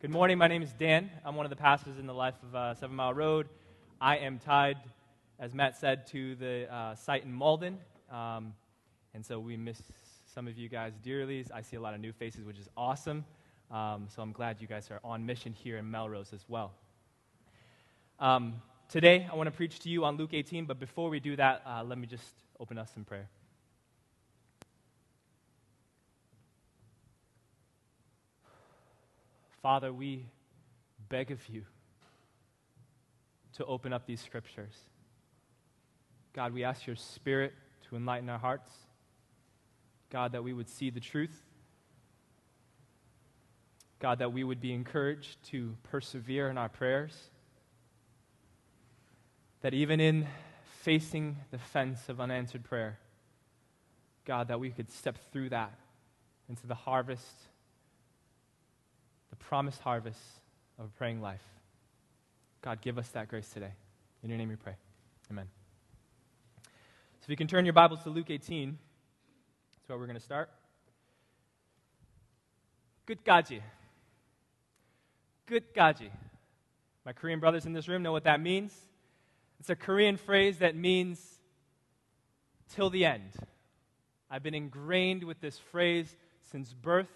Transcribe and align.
Good 0.00 0.12
morning. 0.12 0.38
My 0.38 0.46
name 0.46 0.62
is 0.62 0.72
Dan. 0.74 1.10
I'm 1.24 1.34
one 1.34 1.44
of 1.44 1.50
the 1.50 1.56
pastors 1.56 1.98
in 1.98 2.06
the 2.06 2.14
life 2.14 2.36
of 2.44 2.54
uh, 2.54 2.74
Seven 2.74 2.94
Mile 2.94 3.12
Road. 3.12 3.48
I 4.00 4.18
am 4.18 4.38
tied, 4.38 4.76
as 5.40 5.52
Matt 5.52 5.76
said, 5.76 6.06
to 6.12 6.36
the 6.36 6.72
uh, 6.72 6.94
site 6.94 7.24
in 7.24 7.32
Malden. 7.32 7.78
Um, 8.08 8.54
and 9.12 9.26
so 9.26 9.40
we 9.40 9.56
miss 9.56 9.82
some 10.32 10.46
of 10.46 10.56
you 10.56 10.68
guys 10.68 10.92
dearly. 11.02 11.44
I 11.52 11.62
see 11.62 11.74
a 11.74 11.80
lot 11.80 11.94
of 11.94 12.00
new 12.00 12.12
faces, 12.12 12.44
which 12.44 12.60
is 12.60 12.68
awesome. 12.76 13.24
Um, 13.72 14.06
so 14.14 14.22
I'm 14.22 14.30
glad 14.30 14.60
you 14.60 14.68
guys 14.68 14.88
are 14.92 15.00
on 15.02 15.26
mission 15.26 15.52
here 15.52 15.78
in 15.78 15.90
Melrose 15.90 16.32
as 16.32 16.44
well. 16.46 16.74
Um, 18.20 18.62
today, 18.88 19.28
I 19.28 19.34
want 19.34 19.48
to 19.48 19.56
preach 19.56 19.80
to 19.80 19.88
you 19.88 20.04
on 20.04 20.16
Luke 20.16 20.30
18, 20.32 20.66
but 20.66 20.78
before 20.78 21.10
we 21.10 21.18
do 21.18 21.34
that, 21.34 21.62
uh, 21.66 21.82
let 21.82 21.98
me 21.98 22.06
just 22.06 22.34
open 22.60 22.78
us 22.78 22.92
in 22.96 23.04
prayer. 23.04 23.28
Father, 29.62 29.92
we 29.92 30.26
beg 31.08 31.30
of 31.30 31.46
you 31.48 31.64
to 33.54 33.64
open 33.64 33.92
up 33.92 34.06
these 34.06 34.20
scriptures. 34.20 34.74
God, 36.32 36.52
we 36.52 36.62
ask 36.62 36.86
your 36.86 36.96
Spirit 36.96 37.52
to 37.88 37.96
enlighten 37.96 38.28
our 38.28 38.38
hearts. 38.38 38.70
God, 40.10 40.32
that 40.32 40.44
we 40.44 40.52
would 40.52 40.68
see 40.68 40.90
the 40.90 41.00
truth. 41.00 41.42
God, 43.98 44.20
that 44.20 44.32
we 44.32 44.44
would 44.44 44.60
be 44.60 44.72
encouraged 44.72 45.42
to 45.50 45.74
persevere 45.82 46.48
in 46.48 46.56
our 46.56 46.68
prayers. 46.68 47.30
That 49.62 49.74
even 49.74 49.98
in 49.98 50.28
facing 50.82 51.38
the 51.50 51.58
fence 51.58 52.08
of 52.08 52.20
unanswered 52.20 52.62
prayer, 52.62 53.00
God, 54.24 54.48
that 54.48 54.60
we 54.60 54.70
could 54.70 54.92
step 54.92 55.18
through 55.32 55.48
that 55.48 55.72
into 56.48 56.66
the 56.66 56.76
harvest 56.76 57.47
promised 59.38 59.80
harvest 59.80 60.20
of 60.78 60.86
a 60.86 60.98
praying 60.98 61.20
life. 61.20 61.42
God, 62.62 62.80
give 62.80 62.98
us 62.98 63.08
that 63.10 63.28
grace 63.28 63.48
today. 63.48 63.72
In 64.22 64.30
your 64.30 64.38
name 64.38 64.48
we 64.48 64.56
pray. 64.56 64.74
Amen. 65.30 65.46
So 66.64 67.24
if 67.24 67.28
you 67.30 67.36
can 67.36 67.46
turn 67.46 67.64
your 67.64 67.74
Bibles 67.74 68.02
to 68.02 68.10
Luke 68.10 68.30
18, 68.30 68.78
that's 69.72 69.88
where 69.88 69.98
we're 69.98 70.06
going 70.06 70.18
to 70.18 70.22
start. 70.22 70.50
Good 73.06 73.24
gaji. 73.24 73.60
Good 75.46 75.74
gaji. 75.74 76.10
My 77.06 77.12
Korean 77.12 77.40
brothers 77.40 77.64
in 77.64 77.72
this 77.72 77.88
room 77.88 78.02
know 78.02 78.12
what 78.12 78.24
that 78.24 78.40
means. 78.40 78.74
It's 79.60 79.70
a 79.70 79.76
Korean 79.76 80.16
phrase 80.16 80.58
that 80.58 80.76
means 80.76 81.20
till 82.74 82.90
the 82.90 83.04
end. 83.04 83.32
I've 84.30 84.42
been 84.42 84.54
ingrained 84.54 85.24
with 85.24 85.40
this 85.40 85.58
phrase 85.58 86.14
since 86.50 86.72
birth. 86.72 87.08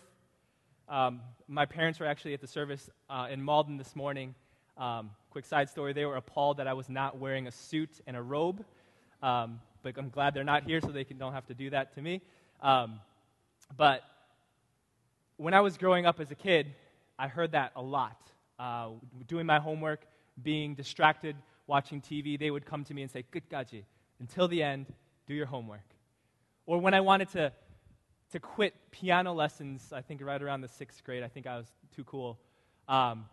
Um, 0.88 1.20
my 1.48 1.66
parents 1.66 2.00
were 2.00 2.06
actually 2.06 2.34
at 2.34 2.40
the 2.40 2.46
service 2.46 2.90
uh, 3.08 3.28
in 3.30 3.42
Malden 3.42 3.76
this 3.76 3.94
morning. 3.96 4.34
Um, 4.76 5.10
quick 5.30 5.44
side 5.44 5.68
story 5.68 5.92
they 5.92 6.04
were 6.04 6.16
appalled 6.16 6.56
that 6.58 6.66
I 6.66 6.72
was 6.72 6.88
not 6.88 7.18
wearing 7.18 7.46
a 7.46 7.52
suit 7.52 8.00
and 8.06 8.16
a 8.16 8.22
robe. 8.22 8.64
Um, 9.22 9.60
but 9.82 9.96
I'm 9.96 10.08
glad 10.08 10.34
they're 10.34 10.44
not 10.44 10.64
here 10.64 10.80
so 10.80 10.88
they 10.88 11.04
can, 11.04 11.18
don't 11.18 11.32
have 11.32 11.46
to 11.46 11.54
do 11.54 11.70
that 11.70 11.94
to 11.94 12.02
me. 12.02 12.20
Um, 12.60 13.00
but 13.76 14.02
when 15.36 15.54
I 15.54 15.60
was 15.60 15.76
growing 15.76 16.06
up 16.06 16.20
as 16.20 16.30
a 16.30 16.34
kid, 16.34 16.74
I 17.18 17.28
heard 17.28 17.52
that 17.52 17.72
a 17.76 17.82
lot. 17.82 18.16
Uh, 18.58 18.90
doing 19.26 19.46
my 19.46 19.58
homework, 19.58 20.00
being 20.42 20.74
distracted, 20.74 21.36
watching 21.66 22.00
TV, 22.00 22.38
they 22.38 22.50
would 22.50 22.64
come 22.64 22.84
to 22.84 22.94
me 22.94 23.02
and 23.02 23.10
say, 23.10 23.24
Good 23.30 23.48
gaji, 23.50 23.84
until 24.20 24.48
the 24.48 24.62
end, 24.62 24.86
do 25.26 25.34
your 25.34 25.46
homework. 25.46 25.80
Or 26.66 26.78
when 26.78 26.94
I 26.94 27.00
wanted 27.00 27.30
to 27.30 27.52
to 28.32 28.40
quit 28.40 28.74
piano 28.90 29.32
lessons, 29.32 29.92
I 29.92 30.00
think 30.00 30.22
right 30.22 30.42
around 30.42 30.62
the 30.62 30.68
sixth 30.68 31.04
grade. 31.04 31.22
I 31.22 31.28
think 31.28 31.46
I 31.46 31.56
was 31.56 31.66
too 31.94 32.04
cool. 32.04 32.38
Um, 32.88 33.26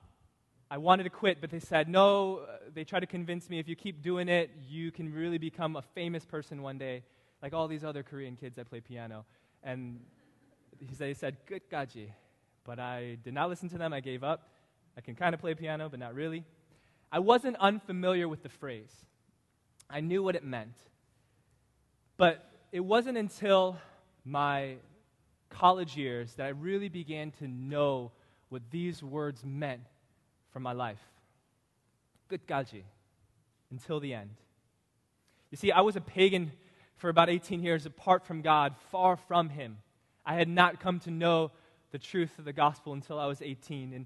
I 0.69 0.77
wanted 0.77 1.03
to 1.03 1.09
quit, 1.09 1.41
but 1.41 1.49
they 1.49 1.59
said, 1.59 1.89
no, 1.89 2.37
uh, 2.37 2.57
they 2.73 2.83
tried 2.83 2.99
to 2.99 3.07
convince 3.07 3.49
me 3.49 3.59
if 3.59 3.67
you 3.67 3.75
keep 3.75 4.03
doing 4.03 4.29
it, 4.29 4.51
you 4.67 4.91
can 4.91 5.11
really 5.11 5.37
become 5.37 5.75
a 5.75 5.81
famous 5.81 6.25
person 6.25 6.61
one 6.61 6.77
day, 6.77 7.03
like 7.41 7.53
all 7.53 7.67
these 7.67 7.83
other 7.83 8.03
Korean 8.03 8.35
kids 8.35 8.57
that 8.57 8.69
play 8.69 8.81
piano. 8.81 9.25
And 9.63 9.99
they 10.97 11.13
said, 11.13 11.37
good 11.47 11.61
gaji. 11.71 12.09
But 12.65 12.79
I 12.79 13.17
did 13.23 13.33
not 13.33 13.49
listen 13.49 13.69
to 13.69 13.77
them. 13.77 13.93
I 13.93 13.99
gave 14.01 14.23
up. 14.23 14.49
I 14.97 15.01
can 15.01 15.15
kind 15.15 15.33
of 15.33 15.41
play 15.41 15.55
piano, 15.55 15.89
but 15.89 15.99
not 15.99 16.13
really. 16.13 16.43
I 17.11 17.19
wasn't 17.19 17.55
unfamiliar 17.59 18.27
with 18.27 18.43
the 18.43 18.49
phrase, 18.49 18.93
I 19.89 20.01
knew 20.01 20.21
what 20.21 20.35
it 20.35 20.43
meant. 20.43 20.75
But 22.17 22.47
it 22.71 22.81
wasn't 22.81 23.17
until 23.17 23.77
my 24.23 24.75
college 25.49 25.97
years 25.97 26.33
that 26.35 26.45
I 26.45 26.49
really 26.49 26.89
began 26.89 27.31
to 27.39 27.47
know 27.47 28.11
what 28.49 28.61
these 28.71 29.03
words 29.03 29.43
meant 29.45 29.81
for 30.51 30.59
my 30.59 30.73
life. 30.73 30.99
Good 32.27 32.47
gaji, 32.47 32.83
until 33.71 33.99
the 33.99 34.13
end. 34.13 34.31
You 35.51 35.57
see, 35.57 35.71
I 35.71 35.81
was 35.81 35.95
a 35.95 36.01
pagan 36.01 36.51
for 36.97 37.09
about 37.09 37.29
18 37.29 37.63
years 37.63 37.85
apart 37.85 38.25
from 38.25 38.41
God, 38.41 38.75
far 38.91 39.17
from 39.17 39.49
Him. 39.49 39.77
I 40.25 40.35
had 40.35 40.47
not 40.47 40.79
come 40.79 40.99
to 41.01 41.11
know 41.11 41.51
the 41.91 41.99
truth 41.99 42.37
of 42.37 42.45
the 42.45 42.53
gospel 42.53 42.93
until 42.93 43.19
I 43.19 43.25
was 43.25 43.41
18. 43.41 43.93
And 43.93 44.05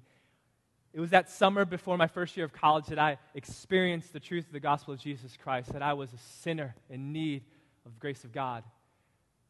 it 0.94 1.00
was 1.00 1.10
that 1.10 1.30
summer 1.30 1.66
before 1.66 1.98
my 1.98 2.08
first 2.08 2.38
year 2.38 2.46
of 2.46 2.54
college 2.54 2.86
that 2.86 3.00
I 3.00 3.18
experienced 3.34 4.14
the 4.14 4.20
truth 4.20 4.46
of 4.46 4.54
the 4.54 4.60
gospel 4.60 4.94
of 4.94 5.00
Jesus 5.00 5.36
Christ, 5.42 5.74
that 5.74 5.81
I 5.81 5.94
was 5.94 6.14
a 6.14 6.18
sinner 6.42 6.75
in 6.90 7.12
need 7.12 7.44
of 7.86 7.94
the 7.94 8.00
grace 8.00 8.24
of 8.24 8.31
God, 8.31 8.64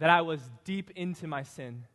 that 0.04 0.10
I 0.10 0.20
was 0.20 0.42
deep 0.66 0.92
into 0.98 1.28
my 1.28 1.44
sin, 1.44 1.86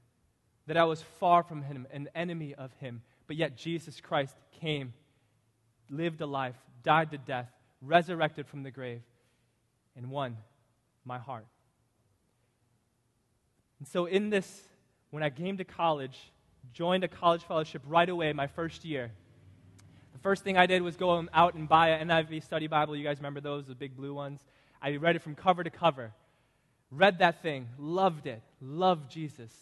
that 0.67 0.79
I 0.79 0.85
was 0.85 1.03
far 1.21 1.43
from 1.43 1.61
him, 1.61 1.87
an 1.93 2.09
enemy 2.15 2.55
of 2.55 2.73
him. 2.81 3.03
But 3.27 3.37
yet 3.37 3.55
Jesus 3.55 4.01
Christ 4.01 4.35
came, 4.63 4.95
lived 5.91 6.23
a 6.23 6.27
life, 6.27 6.57
died 6.83 7.11
to 7.11 7.19
death, 7.19 7.51
resurrected 7.83 8.47
from 8.47 8.63
the 8.63 8.71
grave, 8.71 9.03
and 9.95 10.11
won 10.11 10.39
my 11.05 11.19
heart. 11.19 11.45
And 13.79 13.87
so, 13.87 14.07
in 14.07 14.31
this, 14.31 14.63
when 15.11 15.23
I 15.23 15.29
came 15.29 15.59
to 15.59 15.65
college, 15.65 16.19
joined 16.73 17.05
a 17.05 17.09
college 17.09 17.43
fellowship 17.43 17.83
right 17.87 18.09
away, 18.09 18.33
my 18.33 18.47
first 18.47 18.87
year. 18.87 19.11
The 20.15 20.19
first 20.21 20.45
thing 20.45 20.57
I 20.57 20.65
did 20.65 20.81
was 20.81 20.97
go 20.97 21.27
out 21.35 21.53
and 21.57 21.69
buy 21.69 21.91
an 21.91 22.09
NIV 22.09 22.43
study 22.43 22.69
Bible. 22.69 22.97
You 22.97 23.05
guys 23.05 23.19
remember 23.19 23.43
those, 23.43 23.67
the 23.67 23.75
big 23.75 23.95
blue 23.95 24.15
ones? 24.15 24.41
I 24.81 24.97
read 24.97 25.15
it 25.15 25.21
from 25.21 25.35
cover 25.35 25.63
to 25.63 25.69
cover. 25.69 26.15
Read 26.91 27.19
that 27.19 27.43
thing, 27.43 27.69
loved 27.79 28.27
it, 28.27 28.43
loved 28.61 29.11
Jesus. 29.11 29.53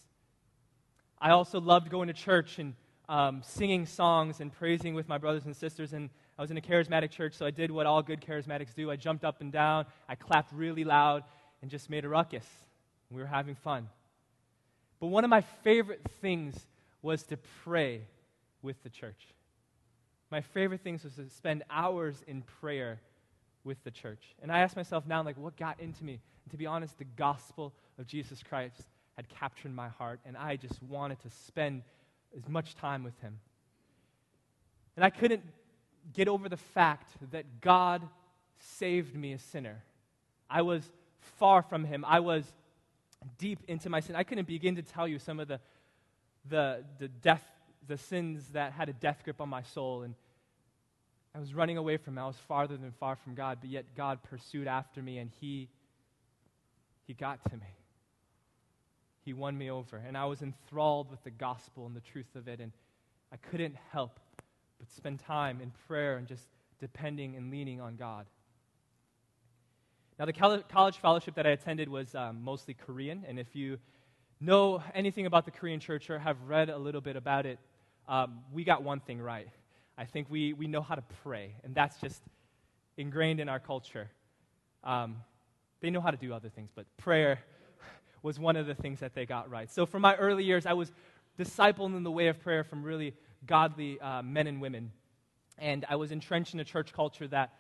I 1.21 1.31
also 1.31 1.61
loved 1.61 1.91
going 1.91 2.09
to 2.09 2.15
church 2.15 2.59
and 2.59 2.75
um, 3.09 3.43
singing 3.45 3.87
songs 3.87 4.41
and 4.41 4.53
praising 4.53 4.95
with 4.95 5.09
my 5.09 5.19
brothers 5.19 5.45
and 5.45 5.57
sisters. 5.57 5.93
And 5.93 6.11
I 6.39 6.43
was 6.43 6.51
in 6.51 6.57
a 6.57 6.61
charismatic 6.61 7.11
church, 7.11 7.35
so 7.35 7.47
I 7.47 7.51
did 7.51 7.71
what 7.71 7.87
all 7.87 8.03
good 8.03 8.21
charismatics 8.21 8.75
do. 8.75 8.91
I 8.91 8.97
jumped 8.97 9.25
up 9.25 9.41
and 9.41 9.51
down, 9.51 9.87
I 10.09 10.15
clapped 10.15 10.53
really 10.53 10.85
loud, 10.85 11.25
and 11.63 11.71
just 11.71 11.91
made 11.91 12.05
a 12.05 12.09
ruckus. 12.09 12.47
We 13.11 13.21
were 13.21 13.27
having 13.27 13.55
fun. 13.55 13.89
But 15.01 15.09
one 15.09 15.25
of 15.25 15.31
my 15.31 15.41
favorite 15.41 16.03
things 16.21 16.67
was 17.03 17.23
to 17.25 17.39
pray 17.65 18.03
with 18.63 18.83
the 18.83 18.89
church. 18.89 19.29
My 20.31 20.41
favorite 20.41 20.81
things 20.81 21.05
was 21.05 21.15
to 21.15 21.29
spend 21.31 21.63
hours 21.71 22.23
in 22.27 22.43
prayer 22.61 23.01
with 23.67 23.83
the 23.85 23.91
church. 23.91 24.23
And 24.41 24.51
I 24.51 24.61
asked 24.61 24.77
myself 24.77 25.05
now, 25.07 25.23
like, 25.23 25.37
what 25.37 25.57
got 25.57 25.81
into 25.81 26.05
me? 26.05 26.21
And 26.45 26.51
to 26.53 26.57
be 26.57 26.67
honest, 26.67 26.97
the 26.97 27.05
gospel 27.05 27.75
of 27.99 28.07
Jesus 28.07 28.43
Christ 28.43 28.81
had 29.17 29.29
captured 29.29 29.75
my 29.75 29.89
heart, 29.89 30.21
and 30.25 30.37
I 30.37 30.57
just 30.57 30.83
wanted 30.83 31.21
to 31.21 31.31
spend 31.47 31.83
as 32.37 32.49
much 32.49 32.75
time 32.77 33.03
with 33.03 33.19
him. 33.21 33.39
And 34.95 35.05
I 35.05 35.11
couldn't 35.11 35.43
get 36.15 36.29
over 36.29 36.49
the 36.49 36.57
fact 36.57 37.11
that 37.33 37.61
God 37.61 38.03
saved 38.59 39.17
me 39.17 39.33
a 39.33 39.39
sinner. 39.39 39.83
I 40.49 40.63
was 40.63 40.89
far 41.39 41.63
from 41.63 41.85
him. 41.85 42.05
I 42.07 42.21
was 42.21 42.45
deep 43.39 43.59
into 43.67 43.91
my 43.91 44.01
sin. 44.01 44.15
I 44.15 44.23
couldn't 44.23 44.47
begin 44.47 44.77
to 44.77 44.83
tell 44.83 45.09
you 45.09 45.19
some 45.19 45.41
of 45.41 45.49
the, 45.49 45.61
the, 46.49 46.85
the 46.99 47.09
death, 47.09 47.43
the 47.89 47.99
sins 47.99 48.49
that 48.53 48.73
had 48.73 48.89
a 48.89 48.93
death 48.93 49.23
grip 49.25 49.41
on 49.41 49.49
my 49.49 49.63
soul. 49.63 50.03
And 50.03 50.15
I 51.37 51.39
was 51.39 51.53
running 51.53 51.77
away 51.77 51.99
from 51.99 52.15
him. 52.15 52.25
I 52.25 52.27
was 52.27 52.37
farther 52.49 52.77
than 52.77 52.93
far 52.99 53.17
from 53.17 53.35
God, 53.35 53.59
but 53.61 53.69
yet 53.69 53.85
God 53.97 54.23
pursued 54.23 54.67
after 54.67 55.03
me 55.03 55.19
and 55.19 55.31
he, 55.41 55.69
he 57.07 57.13
got 57.13 57.45
to 57.51 57.57
me 57.57 57.67
he 59.27 59.33
won 59.33 59.59
me 59.59 59.71
over. 59.71 59.97
And 60.07 60.17
I 60.17 60.25
was 60.27 60.41
enthralled 60.41 61.11
with 61.11 61.23
the 61.25 61.33
gospel 61.33 61.85
and 61.85 61.97
the 61.97 62.01
truth 62.01 62.37
of 62.37 62.47
it. 62.47 62.61
And 62.61 62.71
I 63.33 63.37
couldn't 63.37 63.75
help 63.91 64.21
but 64.79 64.89
spend 64.93 65.19
time 65.19 65.61
in 65.61 65.73
prayer 65.89 66.17
and 66.17 66.29
just 66.29 66.45
depending 66.81 67.35
and 67.35 67.51
leaning 67.51 67.81
on 67.81 67.97
God. 67.97 68.27
Now, 70.19 70.27
the 70.27 70.33
college 70.33 70.97
fellowship 70.97 71.35
that 71.35 71.47
I 71.47 71.51
attended 71.51 71.89
was 71.89 72.15
um, 72.15 72.43
mostly 72.43 72.73
Korean. 72.73 73.25
And 73.29 73.39
if 73.39 73.49
you 73.55 73.79
know 74.41 74.81
anything 74.95 75.27
about 75.27 75.45
the 75.45 75.51
Korean 75.51 75.81
church 75.81 76.09
or 76.09 76.21
have 76.21 76.41
read 76.47 76.71
a 76.71 76.79
little 76.79 77.01
bit 77.01 77.17
about 77.17 77.47
it, 77.47 77.59
um, 78.09 78.39
we 78.53 78.63
got 78.63 78.85
one 78.85 79.01
thing 79.01 79.21
right. 79.21 79.49
I 79.99 80.05
think 80.05 80.29
we, 80.29 80.53
we 80.53 80.67
know 80.67 80.83
how 80.83 80.95
to 80.95 81.05
pray, 81.23 81.55
and 81.65 81.75
that's 81.75 81.99
just 81.99 82.23
ingrained 82.97 83.41
in 83.41 83.49
our 83.49 83.59
culture. 83.59 84.11
Um, 84.85 85.17
they 85.81 85.91
know 85.91 86.01
how 86.01 86.11
to 86.11 86.17
do 86.17 86.35
other 86.35 86.49
things, 86.49 86.71
but 86.75 86.87
prayer 86.97 87.39
was 88.23 88.39
one 88.39 88.57
of 88.57 88.67
the 88.67 88.75
things 88.75 89.01
that 89.01 89.15
they 89.15 89.25
got 89.25 89.51
right. 89.51 89.71
So, 89.71 89.87
from 89.87 90.03
my 90.03 90.15
early 90.17 90.45
years, 90.45 90.67
I 90.67 90.75
was 90.75 90.93
discipled 91.39 91.97
in 91.97 92.03
the 92.03 92.11
way 92.11 92.29
of 92.29 92.41
prayer 92.41 92.65
from 92.65 92.83
really 92.83 93.15
godly 93.47 94.01
uh, 94.01 94.23
men 94.23 94.47
and 94.47 94.61
women. 94.61 94.93
And 95.59 95.85
I 95.89 95.97
was 95.97 96.13
entrenched 96.13 96.53
in 96.53 96.61
a 96.61 96.65
church 96.65 96.93
culture 96.93 97.27
that 97.29 97.53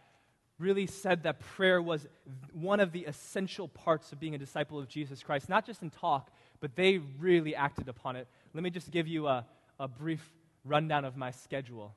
really 0.58 0.86
said 0.86 1.22
that 1.22 1.40
prayer 1.40 1.80
was 1.80 2.06
one 2.52 2.80
of 2.80 2.92
the 2.92 3.04
essential 3.04 3.68
parts 3.68 4.12
of 4.12 4.20
being 4.20 4.34
a 4.34 4.38
disciple 4.38 4.78
of 4.78 4.88
Jesus 4.88 5.22
Christ, 5.22 5.48
not 5.48 5.66
just 5.66 5.82
in 5.82 5.90
talk, 5.90 6.30
but 6.60 6.76
they 6.76 6.98
really 7.18 7.54
acted 7.54 7.88
upon 7.88 8.16
it. 8.16 8.26
Let 8.54 8.62
me 8.62 8.70
just 8.70 8.90
give 8.90 9.06
you 9.06 9.26
a, 9.26 9.46
a 9.78 9.88
brief 9.88 10.22
rundown 10.64 11.04
of 11.04 11.16
my 11.16 11.30
schedule 11.30 11.94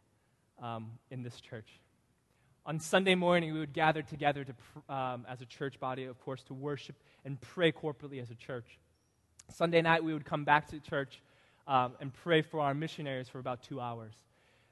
um, 0.61 0.91
in 1.11 1.23
this 1.23 1.39
church. 1.41 1.67
On 2.65 2.79
Sunday 2.79 3.15
morning, 3.15 3.53
we 3.53 3.59
would 3.59 3.73
gather 3.73 4.01
together 4.01 4.45
to, 4.45 4.93
um, 4.93 5.25
as 5.27 5.41
a 5.41 5.45
church 5.45 5.79
body, 5.79 6.05
of 6.05 6.19
course, 6.19 6.43
to 6.43 6.53
worship 6.53 6.95
and 7.25 7.39
pray 7.41 7.71
corporately 7.71 8.21
as 8.21 8.29
a 8.29 8.35
church. 8.35 8.77
Sunday 9.49 9.81
night, 9.81 10.03
we 10.03 10.13
would 10.13 10.25
come 10.25 10.43
back 10.43 10.67
to 10.69 10.79
church 10.79 11.21
um, 11.67 11.93
and 11.99 12.13
pray 12.13 12.41
for 12.41 12.59
our 12.59 12.73
missionaries 12.73 13.27
for 13.27 13.39
about 13.39 13.63
two 13.63 13.79
hours. 13.79 14.13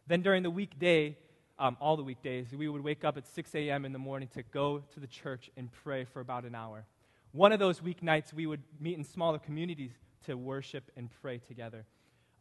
Then 0.07 0.22
during 0.22 0.44
the 0.44 0.50
weekday, 0.50 1.18
um, 1.60 1.75
all 1.80 1.98
the 1.98 2.04
weekdays, 2.04 2.48
we 2.54 2.68
would 2.68 2.83
wake 2.83 3.04
up 3.04 3.18
at 3.18 3.28
6 3.28 3.56
a.m. 3.56 3.86
in 3.86 3.94
the 3.94 4.00
morning 4.00 4.28
to 4.36 4.44
go 4.44 4.83
to 4.94 5.00
the 5.00 5.07
church 5.07 5.50
and 5.57 5.72
pray 5.72 6.06
for 6.06 6.19
about 6.19 6.44
an 6.44 6.54
hour. 6.54 6.86
One 7.31 7.51
of 7.51 7.60
those 7.60 7.80
weeknights, 7.80 8.33
we 8.33 8.45
would 8.45 8.62
meet 8.80 8.98
in 8.98 9.04
smaller 9.04 9.40
communities 9.40 9.92
to 10.25 10.36
worship 10.38 10.92
and 10.95 11.10
pray 11.22 11.40
together. 11.40 11.86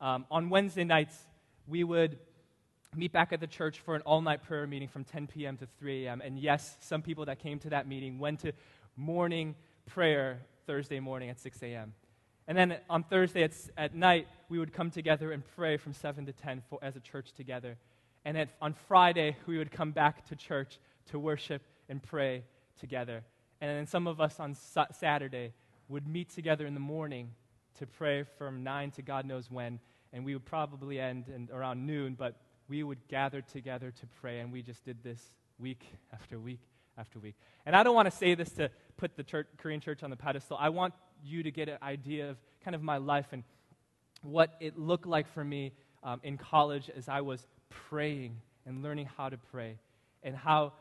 Um, 0.01 0.27
on 0.31 0.51
Wednesday 0.51 0.85
nights, 0.85 1.17
we 1.67 1.83
would 1.83 2.19
meet 2.97 3.13
back 3.13 3.33
at 3.33 3.41
the 3.41 3.47
church 3.47 3.81
for 3.81 3.95
an 3.95 4.03
all 4.03 4.21
night 4.21 4.43
prayer 4.43 4.67
meeting 4.67 4.89
from 4.89 5.05
10 5.05 5.27
p.m. 5.27 5.57
to 5.59 5.67
3 5.79 6.07
a.m. 6.07 6.21
And 6.25 6.39
yes, 6.39 6.77
some 6.81 7.03
people 7.03 7.25
that 7.27 7.39
came 7.39 7.59
to 7.61 7.71
that 7.71 7.87
meeting 7.87 8.19
went 8.19 8.41
to 8.41 8.53
morning 8.97 9.55
prayer 9.87 10.41
Thursday 10.67 11.01
morning 11.01 11.31
at 11.31 11.39
6 11.39 11.63
a.m. 11.63 11.95
And 12.49 12.57
then 12.57 12.77
on 12.89 13.03
Thursday 13.03 13.43
at, 13.43 13.53
at 13.77 13.95
night, 13.95 14.29
we 14.49 14.59
would 14.59 14.73
come 14.73 14.91
together 14.91 15.33
and 15.33 15.43
pray 15.57 15.77
from 15.77 15.93
7 15.93 16.27
to 16.27 16.33
10 16.33 16.63
for, 16.69 16.79
as 16.83 16.97
a 16.97 17.01
church 17.01 17.33
together. 17.33 17.77
And 18.25 18.37
at, 18.37 18.51
on 18.61 18.75
Friday, 18.89 19.37
we 19.47 19.59
would 19.59 19.71
come 19.71 19.93
back 19.93 20.27
to 20.27 20.37
church 20.37 20.79
to 21.11 21.19
worship 21.19 21.63
and 21.89 22.03
pray 22.03 22.45
together. 22.79 23.23
And 23.61 23.71
then 23.71 23.87
some 23.87 24.07
of 24.07 24.21
us 24.21 24.39
on 24.39 24.55
sa- 24.55 24.87
Saturday 24.93 25.53
would 25.89 26.07
meet 26.07 26.31
together 26.31 26.67
in 26.67 26.75
the 26.75 26.81
morning 26.81 27.31
to 27.79 27.87
pray 27.87 28.25
from 28.39 28.63
9 28.63 28.91
to 28.93 29.03
God 29.03 29.27
knows 29.27 29.51
when. 29.51 29.81
And 30.13 30.25
we 30.25 30.35
would 30.35 30.45
probably 30.45 31.01
end 31.01 31.51
around 31.53 31.87
noon, 31.87 32.15
but 32.19 32.37
we 32.69 32.83
would 32.83 33.07
gather 33.09 33.41
together 33.41 33.91
to 33.91 34.07
pray. 34.21 34.41
And 34.41 34.53
we 34.53 34.63
just 34.63 34.85
did 34.85 35.03
this 35.03 35.21
week 35.59 35.85
after 36.13 36.39
week 36.39 36.61
after 36.99 37.19
week. 37.19 37.35
And 37.65 37.77
I 37.77 37.83
don't 37.83 37.95
want 37.95 38.11
to 38.11 38.17
say 38.17 38.35
this 38.35 38.51
to 38.53 38.71
put 38.97 39.17
the 39.17 39.23
church, 39.23 39.47
Korean 39.59 39.81
church 39.81 40.03
on 40.03 40.11
the 40.11 40.17
pedestal. 40.17 40.57
I 40.59 40.71
want 40.71 40.95
you 41.25 41.43
to 41.43 41.51
get 41.51 41.69
an 41.69 41.79
idea 41.83 42.31
of 42.31 42.37
kind 42.65 42.75
of 42.75 42.83
my 42.83 42.97
life 42.97 43.27
and 43.33 43.43
what 44.23 44.57
it 44.61 44.79
looked 44.79 45.07
like 45.07 45.29
for 45.33 45.45
me 45.45 45.73
um, 46.03 46.21
in 46.23 46.39
college 46.39 46.91
as 46.97 47.09
I 47.09 47.21
was 47.21 47.47
praying 47.69 48.41
and 48.65 48.83
learning 48.83 49.09
how 49.17 49.29
to 49.29 49.37
pray, 49.37 49.79
and 50.25 50.35
how 50.35 50.73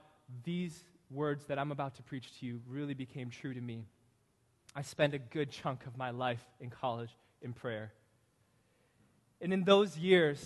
these 0.44 0.84
words 1.12 1.46
that 1.46 1.60
I'm 1.60 1.72
about 1.72 1.96
to 1.96 2.04
preach 2.04 2.40
to 2.40 2.46
you 2.46 2.62
really 2.68 2.96
became 2.96 3.30
true 3.30 3.54
to 3.54 3.62
me. 3.62 3.86
I 4.76 4.82
spent 4.82 5.14
a 5.14 5.20
good 5.20 5.52
chunk 5.52 5.86
of 5.86 5.96
my 5.96 6.10
life 6.10 6.44
in 6.60 6.72
college 6.72 7.12
in 7.42 7.54
prayer. 7.54 7.92
And 9.40 9.54
in 9.54 9.64
those 9.64 9.98
years, 9.98 10.44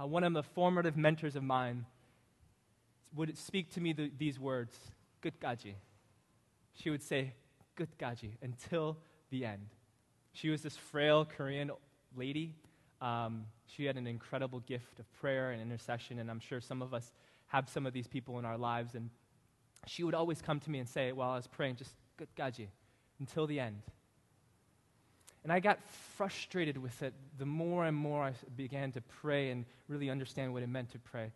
uh, 0.00 0.06
one 0.06 0.24
of 0.24 0.32
the 0.32 0.42
formative 0.42 0.96
mentors 0.96 1.36
of 1.36 1.42
mine 1.42 1.86
would 3.14 3.36
speak 3.38 3.72
to 3.74 3.80
me 3.80 3.92
the, 3.92 4.10
these 4.18 4.38
words, 4.38 4.76
Gaji. 5.22 5.74
She 6.74 6.90
would 6.90 7.02
say, 7.02 7.32
Gaji, 7.78 8.32
until 8.42 8.96
the 9.30 9.44
end. 9.44 9.68
She 10.32 10.50
was 10.50 10.62
this 10.62 10.76
frail 10.76 11.24
Korean 11.24 11.70
lady 12.16 12.54
um, 13.04 13.44
she 13.66 13.84
had 13.84 13.96
an 13.96 14.06
incredible 14.06 14.60
gift 14.60 14.98
of 14.98 15.12
prayer 15.20 15.50
and 15.50 15.60
intercession, 15.60 16.18
and 16.18 16.30
I'm 16.30 16.40
sure 16.40 16.60
some 16.60 16.80
of 16.80 16.94
us 16.94 17.12
have 17.48 17.68
some 17.68 17.84
of 17.84 17.92
these 17.92 18.08
people 18.08 18.38
in 18.38 18.46
our 18.46 18.56
lives. 18.56 18.94
And 18.94 19.10
she 19.86 20.04
would 20.04 20.14
always 20.14 20.40
come 20.40 20.58
to 20.60 20.70
me 20.70 20.78
and 20.78 20.88
say, 20.88 21.12
while 21.12 21.30
I 21.30 21.36
was 21.36 21.46
praying, 21.46 21.76
just 21.76 21.92
gaji, 22.38 22.68
until 23.20 23.46
the 23.46 23.60
end. 23.60 23.82
And 25.44 25.52
I 25.52 25.60
got 25.60 25.78
frustrated 26.16 26.78
with 26.78 27.02
it 27.02 27.14
the 27.38 27.46
more 27.46 27.84
and 27.84 27.96
more 27.96 28.24
I 28.24 28.32
began 28.56 28.92
to 28.92 29.00
pray 29.00 29.50
and 29.50 29.66
really 29.88 30.10
understand 30.10 30.52
what 30.52 30.62
it 30.62 30.68
meant 30.68 30.90
to 30.92 30.98
pray. 30.98 31.30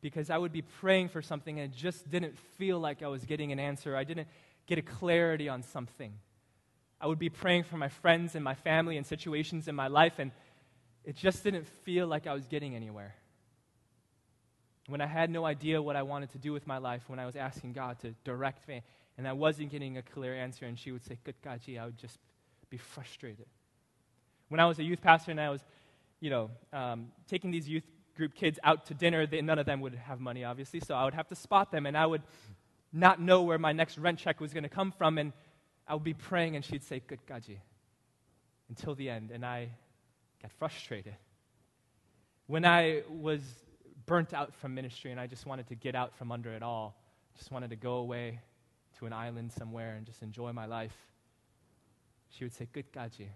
Because 0.00 0.30
I 0.30 0.38
would 0.38 0.52
be 0.52 0.62
praying 0.62 1.10
for 1.10 1.22
something 1.22 1.60
and 1.60 1.72
it 1.72 1.76
just 1.76 2.10
didn't 2.10 2.36
feel 2.58 2.80
like 2.80 3.02
I 3.02 3.08
was 3.08 3.24
getting 3.24 3.52
an 3.52 3.60
answer. 3.60 3.94
I 3.94 4.04
didn't 4.04 4.26
get 4.66 4.78
a 4.78 4.82
clarity 4.82 5.48
on 5.48 5.62
something. 5.62 6.14
I 7.00 7.06
would 7.06 7.18
be 7.18 7.28
praying 7.28 7.64
for 7.64 7.76
my 7.76 7.88
friends 7.88 8.34
and 8.36 8.44
my 8.44 8.54
family 8.54 8.96
and 8.96 9.04
situations 9.04 9.66
in 9.66 9.74
my 9.74 9.88
life, 9.88 10.20
and 10.20 10.30
it 11.04 11.16
just 11.16 11.42
didn't 11.42 11.66
feel 11.84 12.06
like 12.06 12.28
I 12.28 12.32
was 12.32 12.46
getting 12.46 12.76
anywhere. 12.76 13.16
When 14.86 15.00
I 15.00 15.06
had 15.06 15.28
no 15.28 15.44
idea 15.44 15.82
what 15.82 15.96
I 15.96 16.02
wanted 16.02 16.30
to 16.30 16.38
do 16.38 16.52
with 16.52 16.64
my 16.64 16.78
life, 16.78 17.02
when 17.08 17.18
I 17.18 17.26
was 17.26 17.34
asking 17.34 17.72
God 17.72 17.98
to 18.00 18.14
direct 18.22 18.68
me, 18.68 18.82
and 19.18 19.26
I 19.26 19.32
wasn't 19.32 19.70
getting 19.70 19.98
a 19.98 20.02
clear 20.02 20.32
answer, 20.32 20.64
and 20.64 20.78
she 20.78 20.92
would 20.92 21.04
say, 21.04 21.18
Good 21.24 21.34
God, 21.42 21.60
gee, 21.64 21.76
I 21.76 21.86
would 21.86 21.98
just 21.98 22.18
be 22.72 22.78
frustrated. 22.78 23.46
When 24.48 24.58
I 24.58 24.64
was 24.64 24.78
a 24.78 24.82
youth 24.82 25.02
pastor 25.02 25.30
and 25.30 25.38
I 25.38 25.50
was, 25.50 25.62
you 26.20 26.30
know, 26.30 26.50
um, 26.72 27.12
taking 27.28 27.50
these 27.50 27.68
youth 27.68 27.84
group 28.16 28.34
kids 28.34 28.58
out 28.64 28.86
to 28.86 28.94
dinner, 28.94 29.26
they, 29.26 29.42
none 29.42 29.58
of 29.58 29.66
them 29.66 29.82
would 29.82 29.94
have 29.94 30.20
money, 30.20 30.42
obviously, 30.42 30.80
so 30.80 30.94
I 30.94 31.04
would 31.04 31.12
have 31.12 31.28
to 31.28 31.36
spot 31.36 31.70
them, 31.70 31.84
and 31.84 31.96
I 31.96 32.06
would 32.06 32.22
not 32.90 33.20
know 33.20 33.42
where 33.42 33.58
my 33.58 33.72
next 33.72 33.98
rent 33.98 34.18
check 34.18 34.40
was 34.40 34.54
going 34.54 34.62
to 34.62 34.70
come 34.70 34.90
from, 34.90 35.18
and 35.18 35.34
I 35.86 35.92
would 35.94 36.02
be 36.02 36.14
praying, 36.14 36.56
and 36.56 36.64
she'd 36.64 36.82
say, 36.82 37.02
Good 37.06 37.20
gee, 37.46 37.60
until 38.70 38.94
the 38.94 39.10
end, 39.10 39.30
and 39.30 39.44
I 39.44 39.68
got 40.40 40.50
frustrated. 40.52 41.14
When 42.46 42.64
I 42.64 43.02
was 43.10 43.42
burnt 44.06 44.32
out 44.32 44.54
from 44.54 44.74
ministry 44.74 45.12
and 45.12 45.20
I 45.20 45.26
just 45.26 45.46
wanted 45.46 45.68
to 45.68 45.74
get 45.74 45.94
out 45.94 46.16
from 46.16 46.32
under 46.32 46.52
it 46.52 46.62
all, 46.62 46.96
just 47.36 47.50
wanted 47.52 47.70
to 47.70 47.76
go 47.76 47.94
away 47.94 48.40
to 48.98 49.06
an 49.06 49.12
island 49.12 49.52
somewhere 49.52 49.94
and 49.94 50.04
just 50.04 50.22
enjoy 50.22 50.52
my 50.52 50.66
life, 50.66 50.96
she 52.36 52.44
would 52.44 52.52
say, 52.52 52.66
Good 52.72 52.92
Gaji, 52.92 53.28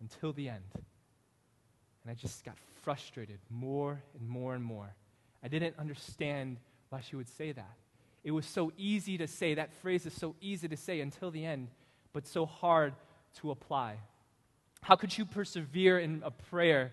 until 0.00 0.32
the 0.32 0.48
end. 0.48 0.64
And 0.74 2.10
I 2.10 2.14
just 2.14 2.44
got 2.44 2.56
frustrated 2.82 3.38
more 3.50 4.02
and 4.18 4.28
more 4.28 4.54
and 4.54 4.62
more. 4.62 4.94
I 5.42 5.48
didn't 5.48 5.76
understand 5.78 6.58
why 6.90 7.00
she 7.00 7.16
would 7.16 7.28
say 7.28 7.52
that. 7.52 7.76
It 8.22 8.30
was 8.30 8.46
so 8.46 8.72
easy 8.76 9.18
to 9.18 9.26
say, 9.26 9.54
that 9.54 9.72
phrase 9.82 10.06
is 10.06 10.14
so 10.14 10.34
easy 10.40 10.68
to 10.68 10.76
say 10.76 11.00
until 11.00 11.30
the 11.30 11.44
end, 11.44 11.68
but 12.12 12.26
so 12.26 12.46
hard 12.46 12.94
to 13.40 13.50
apply. 13.50 13.96
How 14.82 14.96
could 14.96 15.16
you 15.16 15.24
persevere 15.24 15.98
in 15.98 16.22
a 16.24 16.30
prayer 16.30 16.92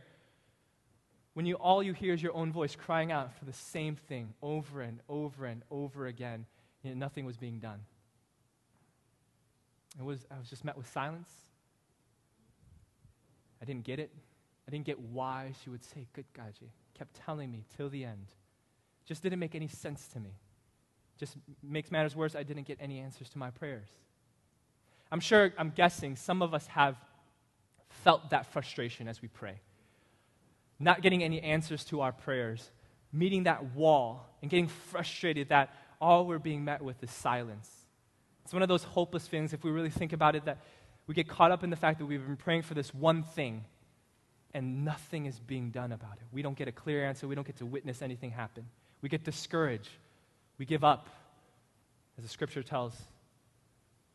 when 1.33 1.45
you, 1.45 1.55
all 1.55 1.81
you 1.81 1.93
hear 1.93 2.13
is 2.13 2.21
your 2.21 2.33
own 2.33 2.51
voice 2.51 2.75
crying 2.75 3.11
out 3.11 3.37
for 3.37 3.45
the 3.45 3.53
same 3.53 3.95
thing 3.95 4.33
over 4.41 4.81
and 4.81 4.99
over 5.07 5.45
and 5.45 5.63
over 5.71 6.07
again, 6.07 6.45
yet 6.83 6.97
nothing 6.97 7.25
was 7.25 7.37
being 7.37 7.59
done? 7.59 7.79
It 9.99 10.03
was, 10.03 10.25
I 10.31 10.37
was 10.37 10.49
just 10.49 10.63
met 10.63 10.77
with 10.77 10.89
silence. 10.91 11.29
I 13.61 13.65
didn't 13.65 13.83
get 13.83 13.99
it. 13.99 14.11
I 14.67 14.71
didn't 14.71 14.85
get 14.85 14.99
why 14.99 15.53
she 15.63 15.69
would 15.69 15.83
say, 15.83 16.07
Good 16.13 16.25
God, 16.33 16.53
she 16.59 16.65
kept 16.97 17.15
telling 17.25 17.51
me 17.51 17.65
till 17.75 17.89
the 17.89 18.05
end. 18.05 18.27
Just 19.05 19.23
didn't 19.23 19.39
make 19.39 19.55
any 19.55 19.67
sense 19.67 20.07
to 20.09 20.19
me. 20.19 20.31
Just 21.17 21.35
makes 21.61 21.91
matters 21.91 22.15
worse, 22.15 22.35
I 22.35 22.43
didn't 22.43 22.65
get 22.65 22.77
any 22.79 22.99
answers 22.99 23.29
to 23.29 23.37
my 23.37 23.51
prayers. 23.51 23.89
I'm 25.11 25.19
sure, 25.19 25.51
I'm 25.57 25.71
guessing, 25.71 26.15
some 26.15 26.41
of 26.41 26.53
us 26.53 26.65
have 26.67 26.95
felt 27.89 28.29
that 28.29 28.45
frustration 28.53 29.07
as 29.07 29.21
we 29.21 29.27
pray. 29.27 29.59
Not 30.79 31.01
getting 31.01 31.21
any 31.23 31.41
answers 31.41 31.83
to 31.85 32.01
our 32.01 32.11
prayers, 32.11 32.71
meeting 33.11 33.43
that 33.43 33.75
wall, 33.75 34.25
and 34.41 34.49
getting 34.49 34.67
frustrated 34.67 35.49
that 35.49 35.75
all 35.99 36.25
we're 36.25 36.39
being 36.39 36.63
met 36.63 36.81
with 36.81 37.03
is 37.03 37.11
silence. 37.11 37.69
It's 38.51 38.53
one 38.53 38.63
of 38.63 38.67
those 38.67 38.83
hopeless 38.83 39.25
things, 39.25 39.53
if 39.53 39.63
we 39.63 39.71
really 39.71 39.89
think 39.89 40.11
about 40.11 40.35
it, 40.35 40.43
that 40.43 40.57
we 41.07 41.15
get 41.15 41.29
caught 41.29 41.51
up 41.51 41.63
in 41.63 41.69
the 41.69 41.77
fact 41.77 41.99
that 41.99 42.05
we've 42.05 42.19
been 42.19 42.35
praying 42.35 42.63
for 42.63 42.73
this 42.73 42.93
one 42.93 43.23
thing 43.23 43.63
and 44.53 44.83
nothing 44.83 45.25
is 45.25 45.39
being 45.39 45.69
done 45.69 45.93
about 45.93 46.17
it. 46.17 46.23
We 46.33 46.41
don't 46.41 46.57
get 46.57 46.67
a 46.67 46.71
clear 46.73 47.05
answer. 47.05 47.29
We 47.29 47.35
don't 47.35 47.47
get 47.47 47.55
to 47.59 47.65
witness 47.65 48.01
anything 48.01 48.29
happen. 48.29 48.65
We 49.01 49.07
get 49.07 49.23
discouraged. 49.23 49.87
We 50.57 50.65
give 50.65 50.83
up. 50.83 51.07
As 52.17 52.25
the 52.25 52.29
scripture 52.29 52.61
tells, 52.61 52.93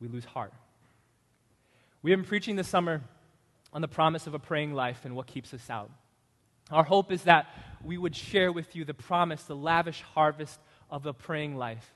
we 0.02 0.08
lose 0.08 0.26
heart. 0.26 0.52
We 2.02 2.10
have 2.10 2.20
been 2.20 2.28
preaching 2.28 2.56
this 2.56 2.68
summer 2.68 3.00
on 3.72 3.80
the 3.80 3.88
promise 3.88 4.26
of 4.26 4.34
a 4.34 4.38
praying 4.38 4.74
life 4.74 5.06
and 5.06 5.16
what 5.16 5.26
keeps 5.26 5.54
us 5.54 5.70
out. 5.70 5.90
Our 6.70 6.84
hope 6.84 7.10
is 7.10 7.22
that 7.22 7.46
we 7.82 7.96
would 7.96 8.14
share 8.14 8.52
with 8.52 8.76
you 8.76 8.84
the 8.84 8.92
promise, 8.92 9.44
the 9.44 9.56
lavish 9.56 10.02
harvest 10.14 10.60
of 10.90 11.06
a 11.06 11.14
praying 11.14 11.56
life. 11.56 11.95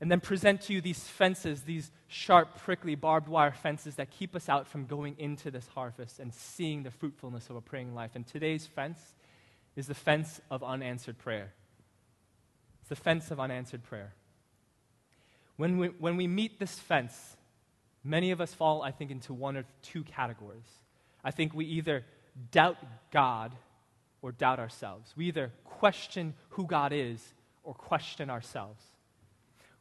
And 0.00 0.10
then 0.10 0.20
present 0.20 0.62
to 0.62 0.72
you 0.72 0.80
these 0.80 1.06
fences, 1.06 1.62
these 1.62 1.90
sharp, 2.08 2.56
prickly, 2.62 2.94
barbed 2.94 3.28
wire 3.28 3.52
fences 3.52 3.96
that 3.96 4.10
keep 4.10 4.34
us 4.34 4.48
out 4.48 4.66
from 4.66 4.86
going 4.86 5.14
into 5.18 5.50
this 5.50 5.66
harvest 5.68 6.18
and 6.18 6.32
seeing 6.32 6.82
the 6.82 6.90
fruitfulness 6.90 7.50
of 7.50 7.56
a 7.56 7.60
praying 7.60 7.94
life. 7.94 8.12
And 8.14 8.26
today's 8.26 8.66
fence 8.66 8.98
is 9.76 9.86
the 9.86 9.94
fence 9.94 10.40
of 10.50 10.62
unanswered 10.62 11.18
prayer. 11.18 11.52
It's 12.80 12.88
the 12.88 12.96
fence 12.96 13.30
of 13.30 13.38
unanswered 13.38 13.84
prayer. 13.84 14.14
When 15.56 15.76
we, 15.76 15.88
when 15.88 16.16
we 16.16 16.26
meet 16.26 16.58
this 16.58 16.78
fence, 16.78 17.36
Many 18.02 18.30
of 18.30 18.40
us 18.40 18.54
fall, 18.54 18.82
I 18.82 18.92
think, 18.92 19.10
into 19.10 19.34
one 19.34 19.56
or 19.56 19.64
two 19.82 20.02
categories. 20.04 20.68
I 21.22 21.30
think 21.30 21.54
we 21.54 21.66
either 21.66 22.04
doubt 22.50 22.78
God 23.10 23.54
or 24.22 24.32
doubt 24.32 24.58
ourselves. 24.58 25.12
We 25.16 25.26
either 25.26 25.52
question 25.64 26.34
who 26.50 26.66
God 26.66 26.92
is 26.92 27.22
or 27.62 27.74
question 27.74 28.30
ourselves. 28.30 28.82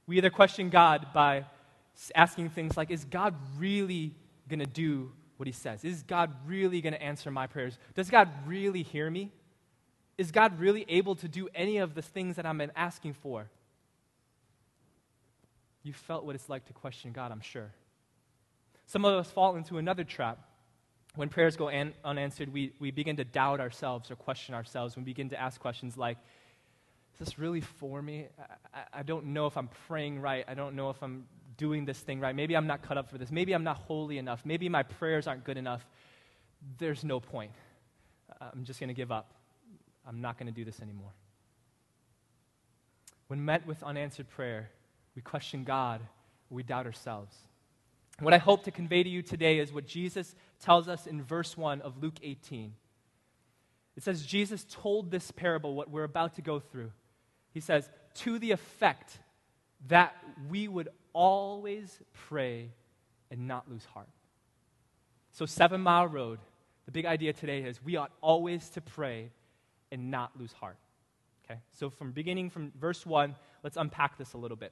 We 0.09 0.17
either 0.17 0.31
question 0.31 0.71
God 0.71 1.05
by 1.13 1.45
asking 2.15 2.49
things 2.49 2.75
like, 2.75 2.89
Is 2.89 3.05
God 3.05 3.35
really 3.59 4.15
going 4.47 4.59
to 4.59 4.65
do 4.65 5.11
what 5.37 5.45
he 5.45 5.51
says? 5.51 5.85
Is 5.85 6.01
God 6.01 6.33
really 6.47 6.81
going 6.81 6.93
to 6.93 7.01
answer 7.01 7.29
my 7.29 7.45
prayers? 7.45 7.77
Does 7.93 8.09
God 8.09 8.27
really 8.47 8.81
hear 8.81 9.07
me? 9.07 9.31
Is 10.17 10.31
God 10.31 10.59
really 10.59 10.83
able 10.89 11.13
to 11.17 11.27
do 11.27 11.47
any 11.53 11.77
of 11.77 11.93
the 11.93 12.01
things 12.01 12.37
that 12.37 12.47
I'm 12.47 12.59
asking 12.75 13.13
for? 13.13 13.51
You 15.83 15.93
felt 15.93 16.25
what 16.25 16.33
it's 16.33 16.49
like 16.49 16.65
to 16.65 16.73
question 16.73 17.11
God, 17.11 17.31
I'm 17.31 17.39
sure. 17.39 17.71
Some 18.87 19.05
of 19.05 19.13
us 19.13 19.29
fall 19.29 19.57
into 19.57 19.77
another 19.77 20.03
trap. 20.03 20.39
When 21.13 21.29
prayers 21.29 21.55
go 21.55 21.69
an- 21.69 21.93
unanswered, 22.03 22.51
we, 22.51 22.73
we 22.79 22.89
begin 22.89 23.17
to 23.17 23.23
doubt 23.23 23.59
ourselves 23.59 24.09
or 24.09 24.15
question 24.15 24.55
ourselves. 24.55 24.97
We 24.97 25.03
begin 25.03 25.29
to 25.29 25.39
ask 25.39 25.61
questions 25.61 25.97
like, 25.97 26.17
this 27.19 27.37
really 27.37 27.61
for 27.61 28.01
me? 28.01 28.27
I, 28.73 28.99
I 28.99 29.03
don't 29.03 29.27
know 29.27 29.45
if 29.45 29.57
I'm 29.57 29.69
praying 29.87 30.21
right. 30.21 30.45
I 30.47 30.53
don't 30.53 30.75
know 30.75 30.89
if 30.89 31.01
I'm 31.03 31.25
doing 31.57 31.85
this 31.85 31.99
thing 31.99 32.19
right. 32.19 32.35
Maybe 32.35 32.55
I'm 32.55 32.67
not 32.67 32.81
cut 32.81 32.97
up 32.97 33.09
for 33.09 33.17
this. 33.17 33.31
Maybe 33.31 33.53
I'm 33.53 33.63
not 33.63 33.77
holy 33.77 34.17
enough. 34.17 34.41
Maybe 34.45 34.69
my 34.69 34.83
prayers 34.83 35.27
aren't 35.27 35.43
good 35.43 35.57
enough. 35.57 35.85
There's 36.77 37.03
no 37.03 37.19
point. 37.19 37.51
I'm 38.39 38.63
just 38.63 38.79
going 38.79 38.87
to 38.87 38.93
give 38.93 39.11
up. 39.11 39.33
I'm 40.07 40.21
not 40.21 40.37
going 40.37 40.47
to 40.47 40.53
do 40.53 40.63
this 40.63 40.81
anymore. 40.81 41.11
When 43.27 43.43
met 43.45 43.67
with 43.67 43.83
unanswered 43.83 44.29
prayer, 44.29 44.69
we 45.15 45.21
question 45.21 45.63
God, 45.63 46.01
we 46.49 46.63
doubt 46.63 46.85
ourselves. 46.85 47.35
What 48.19 48.33
I 48.33 48.37
hope 48.37 48.63
to 48.63 48.71
convey 48.71 49.03
to 49.03 49.09
you 49.09 49.21
today 49.21 49.59
is 49.59 49.71
what 49.71 49.85
Jesus 49.85 50.35
tells 50.61 50.87
us 50.87 51.05
in 51.05 51.21
verse 51.21 51.55
1 51.55 51.81
of 51.81 52.01
Luke 52.01 52.17
18. 52.23 52.73
It 53.95 54.03
says, 54.03 54.25
Jesus 54.25 54.65
told 54.69 55.11
this 55.11 55.31
parable, 55.31 55.75
what 55.75 55.89
we're 55.89 56.03
about 56.03 56.35
to 56.35 56.41
go 56.41 56.59
through. 56.59 56.91
He 57.59 57.61
says, 57.61 57.89
to 58.13 58.39
the 58.39 58.51
effect 58.51 59.19
that 59.89 60.15
we 60.49 60.69
would 60.69 60.87
always 61.11 61.99
pray 62.13 62.69
and 63.29 63.49
not 63.49 63.69
lose 63.69 63.83
heart. 63.83 64.07
So, 65.33 65.45
Seven 65.45 65.81
Mile 65.81 66.07
Road, 66.07 66.39
the 66.85 66.93
big 66.93 67.05
idea 67.05 67.33
today 67.33 67.63
is 67.63 67.83
we 67.83 67.97
ought 67.97 68.13
always 68.21 68.69
to 68.69 68.81
pray 68.81 69.31
and 69.91 70.09
not 70.09 70.39
lose 70.39 70.53
heart. 70.53 70.77
Okay? 71.43 71.59
So, 71.71 71.89
from 71.89 72.13
beginning 72.13 72.49
from 72.49 72.71
verse 72.79 73.05
1, 73.05 73.35
let's 73.61 73.75
unpack 73.75 74.17
this 74.17 74.31
a 74.31 74.37
little 74.37 74.55
bit. 74.55 74.71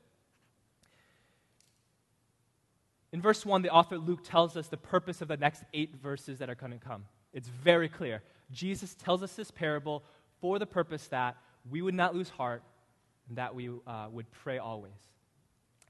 In 3.11 3.21
verse 3.21 3.45
1, 3.45 3.63
the 3.63 3.69
author 3.69 3.97
Luke 3.97 4.23
tells 4.23 4.55
us 4.55 4.69
the 4.69 4.77
purpose 4.77 5.21
of 5.21 5.27
the 5.27 5.35
next 5.35 5.65
eight 5.73 5.93
verses 6.01 6.39
that 6.39 6.49
are 6.49 6.55
going 6.55 6.71
to 6.71 6.77
come. 6.77 7.03
It's 7.33 7.49
very 7.49 7.89
clear. 7.89 8.23
Jesus 8.49 8.95
tells 8.95 9.23
us 9.23 9.33
this 9.33 9.51
parable 9.51 10.05
for 10.39 10.57
the 10.57 10.65
purpose 10.65 11.05
that 11.09 11.35
we 11.69 11.81
would 11.81 11.93
not 11.93 12.15
lose 12.15 12.29
heart 12.29 12.63
and 13.27 13.37
that 13.37 13.53
we 13.53 13.69
uh, 13.69 14.07
would 14.11 14.29
pray 14.31 14.57
always. 14.57 14.93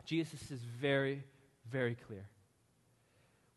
Jesus 0.06 0.52
is 0.52 0.62
very, 0.62 1.24
very 1.70 1.96
clear. 1.96 2.26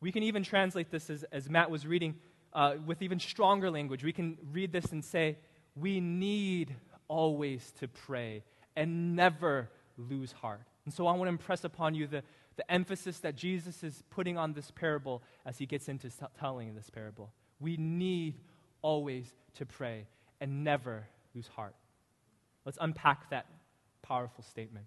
We 0.00 0.12
can 0.12 0.22
even 0.22 0.42
translate 0.42 0.90
this 0.90 1.10
as, 1.10 1.24
as 1.24 1.48
Matt 1.48 1.70
was 1.70 1.86
reading 1.86 2.16
uh, 2.52 2.74
with 2.84 3.02
even 3.02 3.20
stronger 3.20 3.70
language. 3.70 4.02
We 4.02 4.12
can 4.12 4.36
read 4.52 4.72
this 4.72 4.86
and 4.86 5.04
say, 5.04 5.38
We 5.76 6.00
need 6.00 6.74
always 7.08 7.72
to 7.80 7.88
pray 7.88 8.42
and 8.76 9.14
never 9.14 9.68
lose 9.96 10.32
heart. 10.32 10.62
And 10.84 10.94
so 10.94 11.06
I 11.06 11.12
want 11.12 11.24
to 11.24 11.28
impress 11.28 11.64
upon 11.64 11.94
you 11.94 12.06
the, 12.06 12.22
the 12.56 12.70
emphasis 12.70 13.18
that 13.20 13.36
Jesus 13.36 13.84
is 13.84 14.02
putting 14.10 14.38
on 14.38 14.54
this 14.54 14.70
parable 14.70 15.22
as 15.44 15.58
he 15.58 15.66
gets 15.66 15.88
into 15.88 16.08
telling 16.38 16.74
this 16.74 16.90
parable. 16.90 17.30
We 17.60 17.76
need 17.76 18.36
always 18.82 19.32
to 19.56 19.66
pray 19.66 20.06
and 20.40 20.64
never 20.64 21.06
lose 21.34 21.48
heart. 21.48 21.74
Let's 22.64 22.78
unpack 22.80 23.30
that 23.30 23.46
powerful 24.10 24.42
statement. 24.42 24.86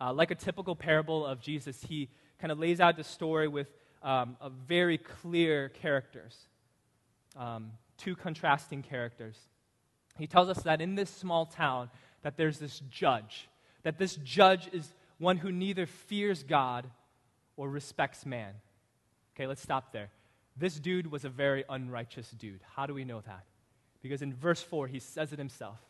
Uh, 0.00 0.10
like 0.10 0.30
a 0.30 0.34
typical 0.34 0.74
parable 0.74 1.26
of 1.26 1.38
Jesus, 1.38 1.84
he 1.86 2.08
kind 2.38 2.50
of 2.50 2.58
lays 2.58 2.80
out 2.80 2.96
the 2.96 3.04
story 3.04 3.46
with 3.46 3.68
um, 4.02 4.38
very 4.66 4.96
clear 4.96 5.68
characters, 5.68 6.34
um, 7.36 7.72
two 7.98 8.16
contrasting 8.16 8.82
characters. 8.82 9.36
He 10.18 10.26
tells 10.26 10.48
us 10.48 10.62
that 10.62 10.80
in 10.80 10.94
this 10.94 11.10
small 11.10 11.44
town, 11.44 11.90
that 12.22 12.38
there's 12.38 12.58
this 12.58 12.80
judge, 12.88 13.50
that 13.82 13.98
this 13.98 14.16
judge 14.16 14.70
is 14.72 14.94
one 15.18 15.36
who 15.36 15.52
neither 15.52 15.84
fears 15.84 16.42
God 16.42 16.88
or 17.58 17.68
respects 17.68 18.24
man. 18.24 18.54
Okay, 19.36 19.46
let's 19.46 19.62
stop 19.62 19.92
there. 19.92 20.08
This 20.56 20.80
dude 20.80 21.12
was 21.12 21.26
a 21.26 21.28
very 21.28 21.64
unrighteous 21.68 22.30
dude. 22.30 22.62
How 22.76 22.86
do 22.86 22.94
we 22.94 23.04
know 23.04 23.20
that? 23.26 23.44
Because 24.00 24.22
in 24.22 24.32
verse 24.32 24.62
4, 24.62 24.86
he 24.86 25.00
says 25.00 25.34
it 25.34 25.38
himself. 25.38 25.80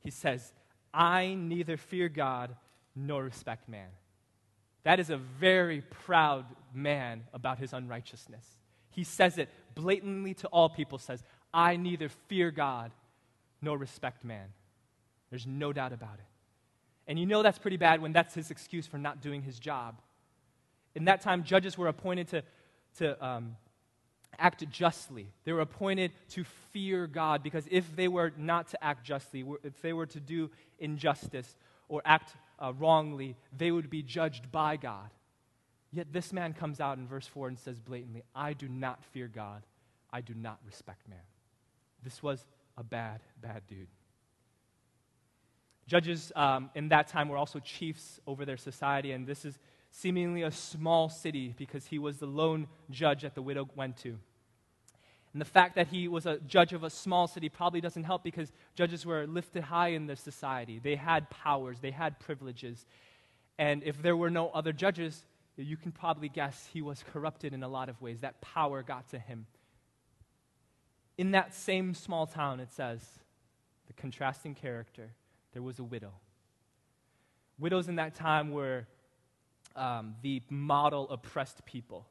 He 0.00 0.10
says, 0.10 0.52
I 0.94 1.34
neither 1.34 1.76
fear 1.76 2.08
God 2.08 2.54
nor 2.94 3.24
respect 3.24 3.68
man. 3.68 3.88
That 4.84 5.00
is 5.00 5.10
a 5.10 5.16
very 5.16 5.80
proud 5.80 6.44
man 6.72 7.24
about 7.32 7.58
his 7.58 7.72
unrighteousness. 7.72 8.46
He 8.90 9.02
says 9.02 9.38
it 9.38 9.48
blatantly 9.74 10.34
to 10.34 10.46
all 10.48 10.68
people, 10.68 10.98
says, 10.98 11.22
I 11.52 11.76
neither 11.76 12.08
fear 12.28 12.50
God 12.50 12.92
nor 13.60 13.76
respect 13.76 14.24
man. 14.24 14.46
There's 15.30 15.46
no 15.46 15.72
doubt 15.72 15.92
about 15.92 16.14
it. 16.14 16.26
And 17.06 17.18
you 17.18 17.26
know 17.26 17.42
that's 17.42 17.58
pretty 17.58 17.76
bad 17.76 18.00
when 18.00 18.12
that's 18.12 18.34
his 18.34 18.50
excuse 18.50 18.86
for 18.86 18.98
not 18.98 19.20
doing 19.20 19.42
his 19.42 19.58
job. 19.58 20.00
In 20.94 21.06
that 21.06 21.22
time, 21.22 21.42
judges 21.42 21.76
were 21.76 21.88
appointed 21.88 22.28
to, 22.28 22.42
to 22.98 23.26
um, 23.26 23.56
act 24.38 24.68
justly. 24.70 25.28
They 25.44 25.52
were 25.52 25.60
appointed 25.60 26.12
to 26.30 26.44
fear 26.72 27.06
God 27.06 27.42
because 27.42 27.66
if 27.70 27.94
they 27.96 28.08
were 28.08 28.32
not 28.36 28.68
to 28.68 28.84
act 28.84 29.04
justly, 29.04 29.44
if 29.62 29.80
they 29.82 29.92
were 29.92 30.06
to 30.06 30.20
do 30.20 30.50
injustice 30.78 31.56
or 31.88 32.02
act 32.04 32.34
uh, 32.58 32.72
wrongly, 32.78 33.36
they 33.56 33.70
would 33.70 33.90
be 33.90 34.02
judged 34.02 34.50
by 34.50 34.76
God. 34.76 35.10
Yet 35.92 36.12
this 36.12 36.32
man 36.32 36.54
comes 36.54 36.80
out 36.80 36.98
in 36.98 37.06
verse 37.06 37.26
4 37.26 37.48
and 37.48 37.58
says 37.58 37.78
blatantly, 37.78 38.22
I 38.34 38.52
do 38.52 38.68
not 38.68 39.04
fear 39.12 39.28
God. 39.28 39.62
I 40.12 40.20
do 40.20 40.34
not 40.34 40.58
respect 40.66 41.08
man. 41.08 41.18
This 42.02 42.22
was 42.22 42.44
a 42.76 42.82
bad, 42.82 43.20
bad 43.40 43.62
dude. 43.68 43.88
Judges 45.86 46.32
um, 46.34 46.70
in 46.74 46.88
that 46.88 47.08
time 47.08 47.28
were 47.28 47.36
also 47.36 47.58
chiefs 47.58 48.18
over 48.26 48.44
their 48.44 48.56
society, 48.56 49.12
and 49.12 49.26
this 49.26 49.44
is 49.44 49.58
seemingly 49.96 50.42
a 50.42 50.50
small 50.50 51.08
city 51.08 51.54
because 51.56 51.86
he 51.86 52.00
was 52.00 52.18
the 52.18 52.26
lone 52.26 52.66
judge 52.90 53.22
that 53.22 53.36
the 53.36 53.42
widow 53.42 53.68
went 53.76 53.96
to. 53.96 54.18
And 55.32 55.40
the 55.40 55.44
fact 55.44 55.76
that 55.76 55.86
he 55.86 56.08
was 56.08 56.26
a 56.26 56.38
judge 56.38 56.72
of 56.72 56.82
a 56.82 56.90
small 56.90 57.28
city 57.28 57.48
probably 57.48 57.80
doesn't 57.80 58.02
help 58.02 58.24
because 58.24 58.52
judges 58.74 59.06
were 59.06 59.24
lifted 59.26 59.62
high 59.62 59.88
in 59.88 60.06
the 60.06 60.16
society. 60.16 60.80
They 60.82 60.96
had 60.96 61.30
powers, 61.30 61.78
they 61.78 61.92
had 61.92 62.18
privileges. 62.18 62.86
And 63.56 63.84
if 63.84 64.02
there 64.02 64.16
were 64.16 64.30
no 64.30 64.50
other 64.50 64.72
judges, 64.72 65.24
you 65.56 65.76
can 65.76 65.92
probably 65.92 66.28
guess 66.28 66.68
he 66.72 66.82
was 66.82 67.04
corrupted 67.12 67.54
in 67.54 67.62
a 67.62 67.68
lot 67.68 67.88
of 67.88 68.02
ways. 68.02 68.20
That 68.20 68.40
power 68.40 68.82
got 68.82 69.08
to 69.10 69.18
him. 69.20 69.46
In 71.16 71.30
that 71.30 71.54
same 71.54 71.94
small 71.94 72.26
town, 72.26 72.58
it 72.58 72.72
says, 72.72 73.00
the 73.86 73.92
contrasting 73.92 74.56
character 74.56 75.12
there 75.52 75.62
was 75.62 75.78
a 75.78 75.84
widow. 75.84 76.14
Widows 77.60 77.88
in 77.88 77.94
that 77.96 78.16
time 78.16 78.50
were 78.50 78.88
um, 79.76 80.14
the 80.22 80.42
model 80.50 81.08
oppressed 81.10 81.64
people. 81.64 82.06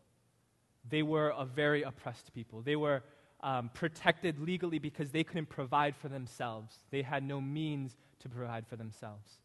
They 0.90 1.04
were 1.04 1.30
a 1.30 1.46
very 1.46 1.84
oppressed 1.84 2.34
people. 2.34 2.62
They 2.62 2.76
were 2.76 3.04
um, 3.42 3.70
protected 3.74 4.40
legally 4.40 4.80
because 4.80 5.12
they 5.12 5.24
couldn't 5.24 5.50
provide 5.50 5.96
for 5.96 6.10
themselves. 6.10 6.76
They 6.92 7.02
had 7.02 7.24
no 7.24 7.40
means 7.40 7.96
to 8.20 8.30
provide 8.30 8.68
for 8.68 8.76
themselves. 8.76 9.40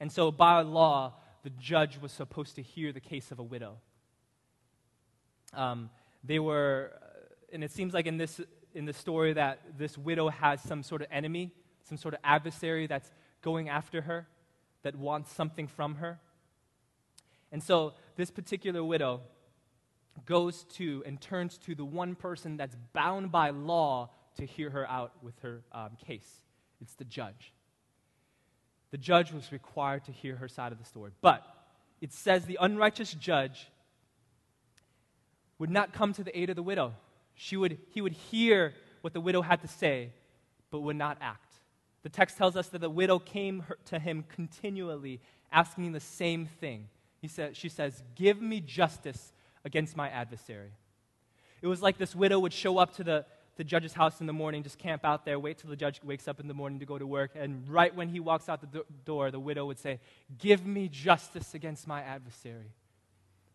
And 0.00 0.10
so, 0.10 0.30
by 0.30 0.60
law, 0.62 1.14
the 1.42 1.50
judge 1.50 1.98
was 2.00 2.12
supposed 2.12 2.56
to 2.56 2.62
hear 2.62 2.92
the 2.92 3.00
case 3.00 3.30
of 3.30 3.38
a 3.38 3.42
widow. 3.42 3.76
Um, 5.52 5.90
they 6.22 6.38
were, 6.38 6.92
and 7.52 7.62
it 7.62 7.70
seems 7.70 7.94
like 7.94 8.06
in 8.06 8.16
this 8.16 8.40
in 8.74 8.86
the 8.86 8.92
story 8.92 9.32
that 9.34 9.60
this 9.78 9.96
widow 9.96 10.28
has 10.30 10.60
some 10.60 10.82
sort 10.82 11.00
of 11.00 11.06
enemy 11.12 11.52
some 11.84 11.98
sort 11.98 12.14
of 12.14 12.20
adversary 12.24 12.86
that's 12.86 13.10
going 13.42 13.68
after 13.68 14.02
her, 14.02 14.26
that 14.82 14.96
wants 14.96 15.32
something 15.32 15.66
from 15.66 15.96
her. 15.96 16.18
And 17.54 17.62
so 17.62 17.94
this 18.16 18.32
particular 18.32 18.82
widow 18.82 19.20
goes 20.26 20.64
to 20.74 21.04
and 21.06 21.20
turns 21.20 21.56
to 21.58 21.76
the 21.76 21.84
one 21.84 22.16
person 22.16 22.56
that's 22.56 22.76
bound 22.92 23.30
by 23.30 23.50
law 23.50 24.10
to 24.38 24.44
hear 24.44 24.70
her 24.70 24.90
out 24.90 25.12
with 25.22 25.38
her 25.42 25.62
um, 25.70 25.90
case. 26.04 26.40
It's 26.80 26.94
the 26.94 27.04
judge. 27.04 27.52
The 28.90 28.98
judge 28.98 29.30
was 29.30 29.52
required 29.52 30.02
to 30.06 30.12
hear 30.12 30.34
her 30.34 30.48
side 30.48 30.72
of 30.72 30.78
the 30.78 30.84
story. 30.84 31.12
But 31.20 31.46
it 32.00 32.12
says 32.12 32.44
the 32.44 32.58
unrighteous 32.60 33.14
judge 33.14 33.68
would 35.60 35.70
not 35.70 35.92
come 35.92 36.12
to 36.14 36.24
the 36.24 36.36
aid 36.36 36.50
of 36.50 36.56
the 36.56 36.62
widow. 36.62 36.92
She 37.36 37.56
would, 37.56 37.78
he 37.90 38.00
would 38.00 38.14
hear 38.14 38.74
what 39.02 39.12
the 39.12 39.20
widow 39.20 39.42
had 39.42 39.60
to 39.60 39.68
say, 39.68 40.10
but 40.72 40.80
would 40.80 40.96
not 40.96 41.18
act. 41.20 41.54
The 42.02 42.08
text 42.08 42.36
tells 42.36 42.56
us 42.56 42.66
that 42.70 42.80
the 42.80 42.90
widow 42.90 43.20
came 43.20 43.62
to 43.84 44.00
him 44.00 44.24
continually 44.28 45.20
asking 45.52 45.92
the 45.92 46.00
same 46.00 46.46
thing. 46.46 46.88
He 47.24 47.28
said, 47.28 47.56
she 47.56 47.70
says, 47.70 48.02
Give 48.16 48.42
me 48.42 48.60
justice 48.60 49.32
against 49.64 49.96
my 49.96 50.10
adversary. 50.10 50.72
It 51.62 51.66
was 51.66 51.80
like 51.80 51.96
this 51.96 52.14
widow 52.14 52.38
would 52.38 52.52
show 52.52 52.76
up 52.76 52.96
to 52.96 53.02
the, 53.02 53.24
the 53.56 53.64
judge's 53.64 53.94
house 53.94 54.20
in 54.20 54.26
the 54.26 54.34
morning, 54.34 54.62
just 54.62 54.76
camp 54.76 55.06
out 55.06 55.24
there, 55.24 55.38
wait 55.38 55.56
till 55.56 55.70
the 55.70 55.76
judge 55.76 56.02
wakes 56.04 56.28
up 56.28 56.38
in 56.38 56.48
the 56.48 56.52
morning 56.52 56.80
to 56.80 56.84
go 56.84 56.98
to 56.98 57.06
work. 57.06 57.30
And 57.34 57.66
right 57.66 57.94
when 57.96 58.10
he 58.10 58.20
walks 58.20 58.50
out 58.50 58.60
the 58.60 58.66
do- 58.66 58.84
door, 59.06 59.30
the 59.30 59.40
widow 59.40 59.64
would 59.64 59.78
say, 59.78 60.00
Give 60.36 60.66
me 60.66 60.86
justice 60.86 61.54
against 61.54 61.86
my 61.86 62.02
adversary. 62.02 62.74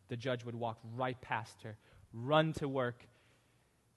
The 0.07 0.17
judge 0.17 0.43
would 0.45 0.55
walk 0.55 0.79
right 0.95 1.21
past 1.21 1.61
her, 1.61 1.77
run 2.11 2.53
to 2.53 2.67
work. 2.67 3.05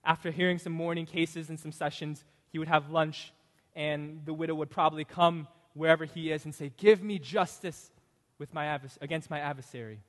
After 0.05 0.31
hearing 0.31 0.59
some 0.59 0.75
morning 0.75 1.07
cases 1.07 1.49
and 1.49 1.59
some 1.59 1.73
sessions, 1.73 2.27
he 2.51 2.59
would 2.59 2.69
have 2.69 2.91
lunch, 2.91 3.33
and 3.75 4.21
the 4.27 4.35
widow 4.35 4.55
would 4.55 4.69
probably 4.69 5.07
come 5.07 5.49
wherever 5.73 6.05
he 6.05 6.31
is 6.31 6.45
and 6.45 6.55
say, 6.55 6.73
Give 6.77 7.03
me 7.03 7.19
justice 7.19 7.91
with 8.43 8.53
my 8.53 8.65
advers- 8.65 8.99
against 9.01 9.31
my 9.31 9.39
adversary. 9.39 10.01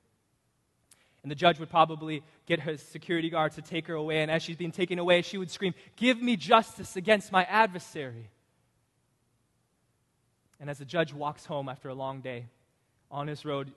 And 1.22 1.30
the 1.30 1.36
judge 1.36 1.60
would 1.60 1.70
probably 1.70 2.24
get 2.46 2.58
her 2.58 2.76
security 2.76 3.30
guards 3.30 3.54
to 3.54 3.62
take 3.62 3.86
her 3.86 3.94
away. 3.94 4.22
And 4.22 4.30
as 4.30 4.42
she's 4.42 4.56
being 4.56 4.72
taken 4.72 4.98
away, 4.98 5.22
she 5.22 5.38
would 5.38 5.52
scream, 5.52 5.72
Give 5.94 6.20
me 6.20 6.34
justice 6.36 6.96
against 6.96 7.30
my 7.30 7.44
adversary. 7.44 8.28
And 10.58 10.68
as 10.68 10.78
the 10.78 10.84
judge 10.84 11.14
walks 11.14 11.46
home 11.46 11.68
after 11.68 11.88
a 11.88 11.94
long 11.94 12.22
day, 12.22 12.46
on 13.08 13.28
his 13.28 13.44
road, 13.44 13.70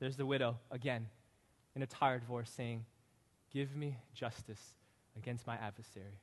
there's 0.00 0.16
the 0.16 0.26
widow 0.26 0.58
again 0.72 1.06
in 1.76 1.82
a 1.82 1.86
tired 1.86 2.24
voice 2.24 2.50
saying, 2.50 2.84
Give 3.52 3.76
me 3.76 3.96
justice 4.12 4.74
against 5.16 5.46
my 5.46 5.54
adversary. 5.54 6.18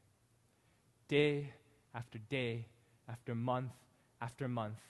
Day 1.07 1.53
after 1.95 2.19
day, 2.29 2.65
after 3.07 3.33
month 3.33 3.71
after 4.21 4.49
month, 4.49 4.81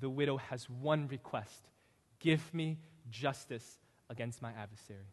the 0.00 0.08
widow 0.08 0.38
has 0.38 0.70
one 0.70 1.08
request 1.08 1.68
Give 2.22 2.54
me 2.54 2.78
justice 3.10 3.78
against 4.08 4.40
my 4.40 4.52
adversary. 4.52 5.10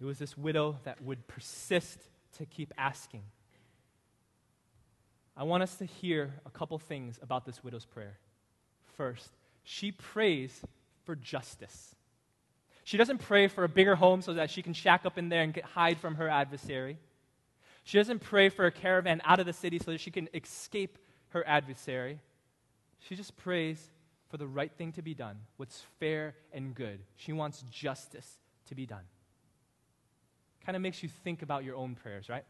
It 0.00 0.04
was 0.04 0.18
this 0.18 0.36
widow 0.36 0.78
that 0.82 1.00
would 1.00 1.28
persist 1.28 2.00
to 2.38 2.44
keep 2.44 2.74
asking. 2.76 3.22
I 5.36 5.44
want 5.44 5.62
us 5.62 5.76
to 5.76 5.84
hear 5.84 6.34
a 6.44 6.50
couple 6.50 6.76
things 6.78 7.20
about 7.22 7.46
this 7.46 7.62
widow's 7.62 7.84
prayer. 7.84 8.18
First, 8.96 9.30
she 9.62 9.92
prays 9.92 10.60
for 11.04 11.14
justice. 11.14 11.94
She 12.82 12.96
doesn't 12.96 13.18
pray 13.18 13.46
for 13.46 13.62
a 13.62 13.68
bigger 13.68 13.94
home 13.94 14.22
so 14.22 14.34
that 14.34 14.50
she 14.50 14.60
can 14.60 14.74
shack 14.74 15.06
up 15.06 15.18
in 15.18 15.28
there 15.28 15.42
and 15.42 15.54
get, 15.54 15.64
hide 15.64 15.98
from 15.98 16.16
her 16.16 16.28
adversary. 16.28 16.98
She 17.84 17.96
doesn't 17.96 18.22
pray 18.22 18.48
for 18.48 18.66
a 18.66 18.72
caravan 18.72 19.22
out 19.24 19.38
of 19.38 19.46
the 19.46 19.52
city 19.52 19.78
so 19.78 19.92
that 19.92 20.00
she 20.00 20.10
can 20.10 20.28
escape 20.34 20.98
her 21.28 21.46
adversary. 21.46 22.18
She 23.08 23.16
just 23.16 23.36
prays 23.36 23.90
for 24.28 24.36
the 24.36 24.46
right 24.46 24.72
thing 24.72 24.92
to 24.92 25.02
be 25.02 25.14
done, 25.14 25.38
what's 25.56 25.82
fair 25.98 26.34
and 26.52 26.74
good. 26.74 27.00
She 27.16 27.32
wants 27.32 27.62
justice 27.70 28.28
to 28.68 28.74
be 28.74 28.86
done. 28.86 29.04
Kind 30.64 30.76
of 30.76 30.82
makes 30.82 31.02
you 31.02 31.08
think 31.08 31.42
about 31.42 31.64
your 31.64 31.76
own 31.76 31.94
prayers, 31.94 32.28
right? 32.28 32.44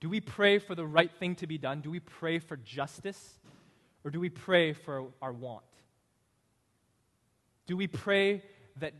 Do 0.00 0.08
we 0.08 0.20
pray 0.20 0.58
for 0.58 0.74
the 0.74 0.86
right 0.86 1.10
thing 1.10 1.36
to 1.36 1.46
be 1.46 1.58
done? 1.58 1.80
Do 1.80 1.90
we 1.90 2.00
pray 2.00 2.38
for 2.38 2.56
justice? 2.56 3.38
Or 4.04 4.10
do 4.10 4.20
we 4.20 4.28
pray 4.28 4.72
for 4.72 5.08
our 5.22 5.32
want? 5.32 5.64
Do 7.66 7.76
we 7.76 7.86
pray 7.86 8.42
that 8.78 8.92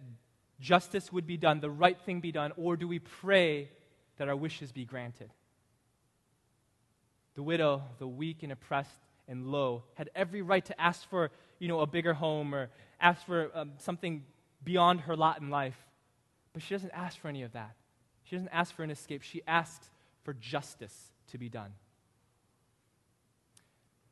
justice 0.60 1.12
would 1.12 1.26
be 1.26 1.36
done, 1.36 1.60
the 1.60 1.70
right 1.70 2.00
thing 2.00 2.20
be 2.20 2.32
done, 2.32 2.52
or 2.56 2.76
do 2.76 2.86
we 2.86 3.00
pray 3.00 3.68
that 4.16 4.28
our 4.28 4.36
wishes 4.36 4.70
be 4.70 4.84
granted? 4.84 5.30
The 7.34 7.42
widow, 7.42 7.82
the 7.98 8.06
weak 8.06 8.42
and 8.42 8.52
oppressed, 8.52 8.90
and 9.28 9.46
low 9.46 9.84
had 9.94 10.10
every 10.14 10.42
right 10.42 10.64
to 10.66 10.80
ask 10.80 11.08
for 11.08 11.30
you 11.62 11.68
know, 11.68 11.78
a 11.78 11.86
bigger 11.86 12.12
home 12.12 12.52
or 12.52 12.70
ask 13.00 13.24
for 13.24 13.48
um, 13.54 13.70
something 13.78 14.24
beyond 14.64 15.02
her 15.02 15.14
lot 15.14 15.40
in 15.40 15.48
life. 15.48 15.76
But 16.52 16.62
she 16.62 16.74
doesn't 16.74 16.90
ask 16.90 17.20
for 17.20 17.28
any 17.28 17.44
of 17.44 17.52
that. 17.52 17.76
She 18.24 18.34
doesn't 18.34 18.48
ask 18.48 18.74
for 18.74 18.82
an 18.82 18.90
escape. 18.90 19.22
She 19.22 19.42
asks 19.46 19.88
for 20.24 20.34
justice 20.34 21.12
to 21.30 21.38
be 21.38 21.48
done. 21.48 21.70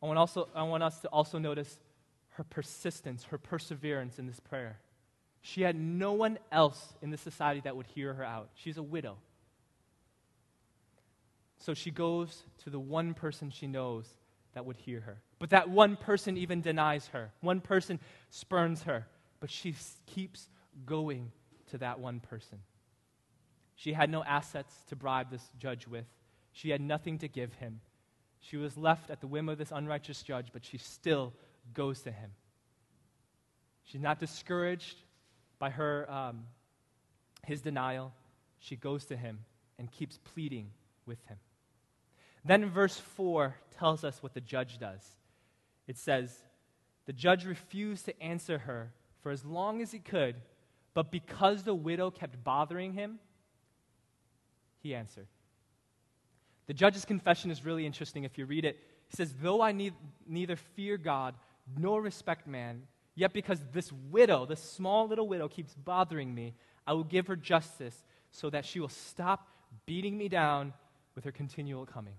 I 0.00 0.07
want, 0.07 0.19
also, 0.19 0.49
I 0.55 0.62
want 0.62 0.85
us 0.85 1.01
to 1.01 1.09
also 1.09 1.38
notice 1.38 1.81
her 2.35 2.44
persistence, 2.44 3.25
her 3.25 3.38
perseverance 3.38 4.20
in 4.20 4.29
this 4.29 4.38
prayer. 4.38 4.79
She 5.42 5.62
had 5.62 5.75
no 5.75 6.12
one 6.12 6.38
else 6.53 6.94
in 7.03 7.11
the 7.11 7.16
society 7.16 7.61
that 7.64 7.77
would 7.77 7.87
hear 7.87 8.14
her 8.14 8.25
out. 8.25 8.51
She's 8.55 8.77
a 8.77 8.83
widow. 8.83 9.16
So 11.59 11.75
she 11.75 11.90
goes 11.90 12.44
to 12.62 12.70
the 12.70 12.79
one 12.79 13.12
person 13.12 13.51
she 13.51 13.66
knows 13.66 14.07
that 14.55 14.67
would 14.67 14.77
hear 14.77 15.01
her. 15.01 15.23
But 15.39 15.51
that 15.51 15.71
one 15.71 15.97
person 15.97 16.37
even 16.37 16.61
denies 16.61 17.09
her. 17.09 17.33
One 17.41 17.61
person 17.61 18.01
spurns 18.31 18.83
her. 18.83 19.07
But 19.41 19.51
she 19.51 19.75
keeps 20.07 20.49
going 20.85 21.33
to 21.71 21.79
that 21.79 22.01
one 22.01 22.21
person. 22.21 22.59
She 23.77 23.93
had 23.93 24.11
no 24.11 24.23
assets 24.23 24.75
to 24.89 24.97
bribe 24.97 25.31
this 25.31 25.49
judge 25.59 25.87
with, 25.87 26.05
she 26.53 26.71
had 26.71 26.81
nothing 26.81 27.19
to 27.19 27.29
give 27.29 27.55
him. 27.55 27.81
She 28.41 28.57
was 28.57 28.77
left 28.77 29.11
at 29.11 29.21
the 29.21 29.27
whim 29.27 29.49
of 29.49 29.59
this 29.59 29.71
unrighteous 29.71 30.23
judge, 30.23 30.49
but 30.53 30.65
she 30.65 30.79
still 30.79 31.33
goes 31.75 32.01
to 32.03 32.11
him. 32.11 32.31
She's 33.85 34.01
not 34.01 34.19
discouraged 34.19 34.97
by 35.59 35.71
her, 35.71 36.11
um, 36.11 36.45
his 37.47 37.61
denial. 37.61 38.13
She 38.59 38.77
goes 38.77 39.05
to 39.07 39.17
him 39.17 39.41
and 39.79 39.91
keeps 39.91 40.19
pleading 40.19 40.71
with 41.07 41.23
him. 41.27 41.39
Then 42.44 42.70
verse 42.70 42.96
4 42.98 43.55
tells 43.79 44.05
us 44.05 44.22
what 44.22 44.35
the 44.35 44.40
judge 44.40 44.79
does. 44.79 45.03
It 45.87 45.98
says, 45.98 46.35
The 47.07 47.12
judge 47.12 47.44
refused 47.44 48.07
to 48.07 48.22
answer 48.22 48.59
her 48.59 48.92
for 49.22 49.31
as 49.31 49.44
long 49.44 49.83
as 49.83 49.92
he 49.92 49.98
could, 49.98 50.37
but 50.94 51.11
because 51.11 51.62
the 51.62 51.74
widow 51.74 52.11
kept 52.11 52.42
bothering 52.42 52.94
him, 52.94 53.18
he 54.83 54.94
answered. 54.94 55.26
The 56.66 56.74
judge's 56.74 57.05
confession 57.05 57.50
is 57.50 57.64
really 57.64 57.85
interesting 57.85 58.24
if 58.24 58.38
you 58.38 58.46
read 58.46 58.64
it. 58.64 58.79
He 59.09 59.16
says, 59.16 59.35
Though 59.42 59.61
I 59.61 59.72
need, 59.72 59.92
neither 60.26 60.57
fear 60.57 60.96
God 60.96 61.35
nor 61.76 62.00
respect 62.00 62.46
man, 62.46 62.83
yet 63.14 63.33
because 63.33 63.61
this 63.72 63.92
widow, 64.11 64.46
this 64.46 64.62
small 64.62 65.07
little 65.09 65.29
widow, 65.29 65.48
keeps 65.48 65.74
bothering 65.74 66.35
me, 66.35 66.55
I 66.87 66.94
will 66.94 67.05
give 67.05 67.26
her 67.26 67.37
justice 67.37 68.05
so 68.31 68.48
that 68.50 68.64
she 68.64 68.81
will 68.81 68.88
stop 68.88 69.48
beating 69.85 70.16
me 70.16 70.29
down 70.29 70.72
with 71.14 71.24
her 71.24 71.33
continual 71.33 71.85
coming 71.85 72.14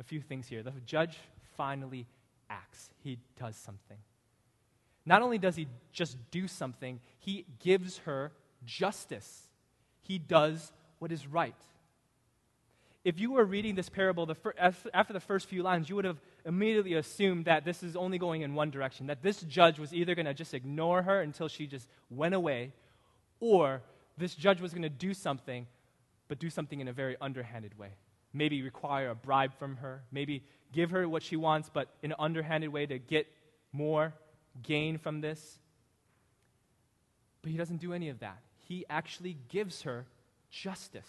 a 0.00 0.02
few 0.02 0.20
things 0.20 0.46
here. 0.48 0.62
The 0.62 0.72
judge 0.84 1.18
finally 1.56 2.06
acts, 2.50 2.90
he 3.02 3.18
does 3.38 3.56
something. 3.56 3.98
Not 5.04 5.22
only 5.22 5.38
does 5.38 5.56
he 5.56 5.68
just 5.92 6.16
do 6.30 6.48
something, 6.48 7.00
he 7.18 7.46
gives 7.60 7.98
her 7.98 8.32
justice. 8.64 9.48
He 10.02 10.18
does 10.18 10.72
what 10.98 11.12
is 11.12 11.26
right. 11.26 11.54
If 13.04 13.20
you 13.20 13.32
were 13.32 13.44
reading 13.44 13.76
this 13.76 13.88
parable 13.88 14.26
the 14.26 14.34
fir- 14.34 14.54
after 14.92 15.12
the 15.12 15.20
first 15.20 15.48
few 15.48 15.62
lines, 15.62 15.88
you 15.88 15.94
would 15.94 16.04
have 16.04 16.20
immediately 16.44 16.94
assumed 16.94 17.44
that 17.44 17.64
this 17.64 17.84
is 17.84 17.94
only 17.94 18.18
going 18.18 18.42
in 18.42 18.54
one 18.54 18.70
direction, 18.70 19.06
that 19.06 19.22
this 19.22 19.42
judge 19.42 19.78
was 19.78 19.94
either 19.94 20.16
going 20.16 20.26
to 20.26 20.34
just 20.34 20.54
ignore 20.54 21.02
her 21.02 21.20
until 21.20 21.46
she 21.46 21.68
just 21.68 21.88
went 22.10 22.34
away, 22.34 22.72
or 23.38 23.82
this 24.18 24.34
judge 24.34 24.60
was 24.60 24.72
going 24.72 24.82
to 24.82 24.88
do 24.88 25.14
something, 25.14 25.68
but 26.26 26.40
do 26.40 26.50
something 26.50 26.80
in 26.80 26.88
a 26.88 26.92
very 26.92 27.16
underhanded 27.20 27.78
way 27.78 27.90
maybe 28.36 28.62
require 28.62 29.10
a 29.10 29.14
bribe 29.14 29.54
from 29.58 29.76
her, 29.76 30.02
maybe 30.12 30.44
give 30.72 30.90
her 30.90 31.08
what 31.08 31.22
she 31.22 31.36
wants, 31.36 31.70
but 31.72 31.88
in 32.02 32.12
an 32.12 32.16
underhanded 32.18 32.70
way 32.70 32.86
to 32.86 32.98
get 32.98 33.26
more 33.72 34.14
gain 34.62 34.98
from 34.98 35.20
this. 35.20 35.58
But 37.42 37.50
he 37.50 37.58
doesn't 37.58 37.80
do 37.80 37.92
any 37.92 38.08
of 38.08 38.20
that. 38.20 38.38
He 38.68 38.84
actually 38.90 39.36
gives 39.48 39.82
her 39.82 40.06
justice. 40.50 41.08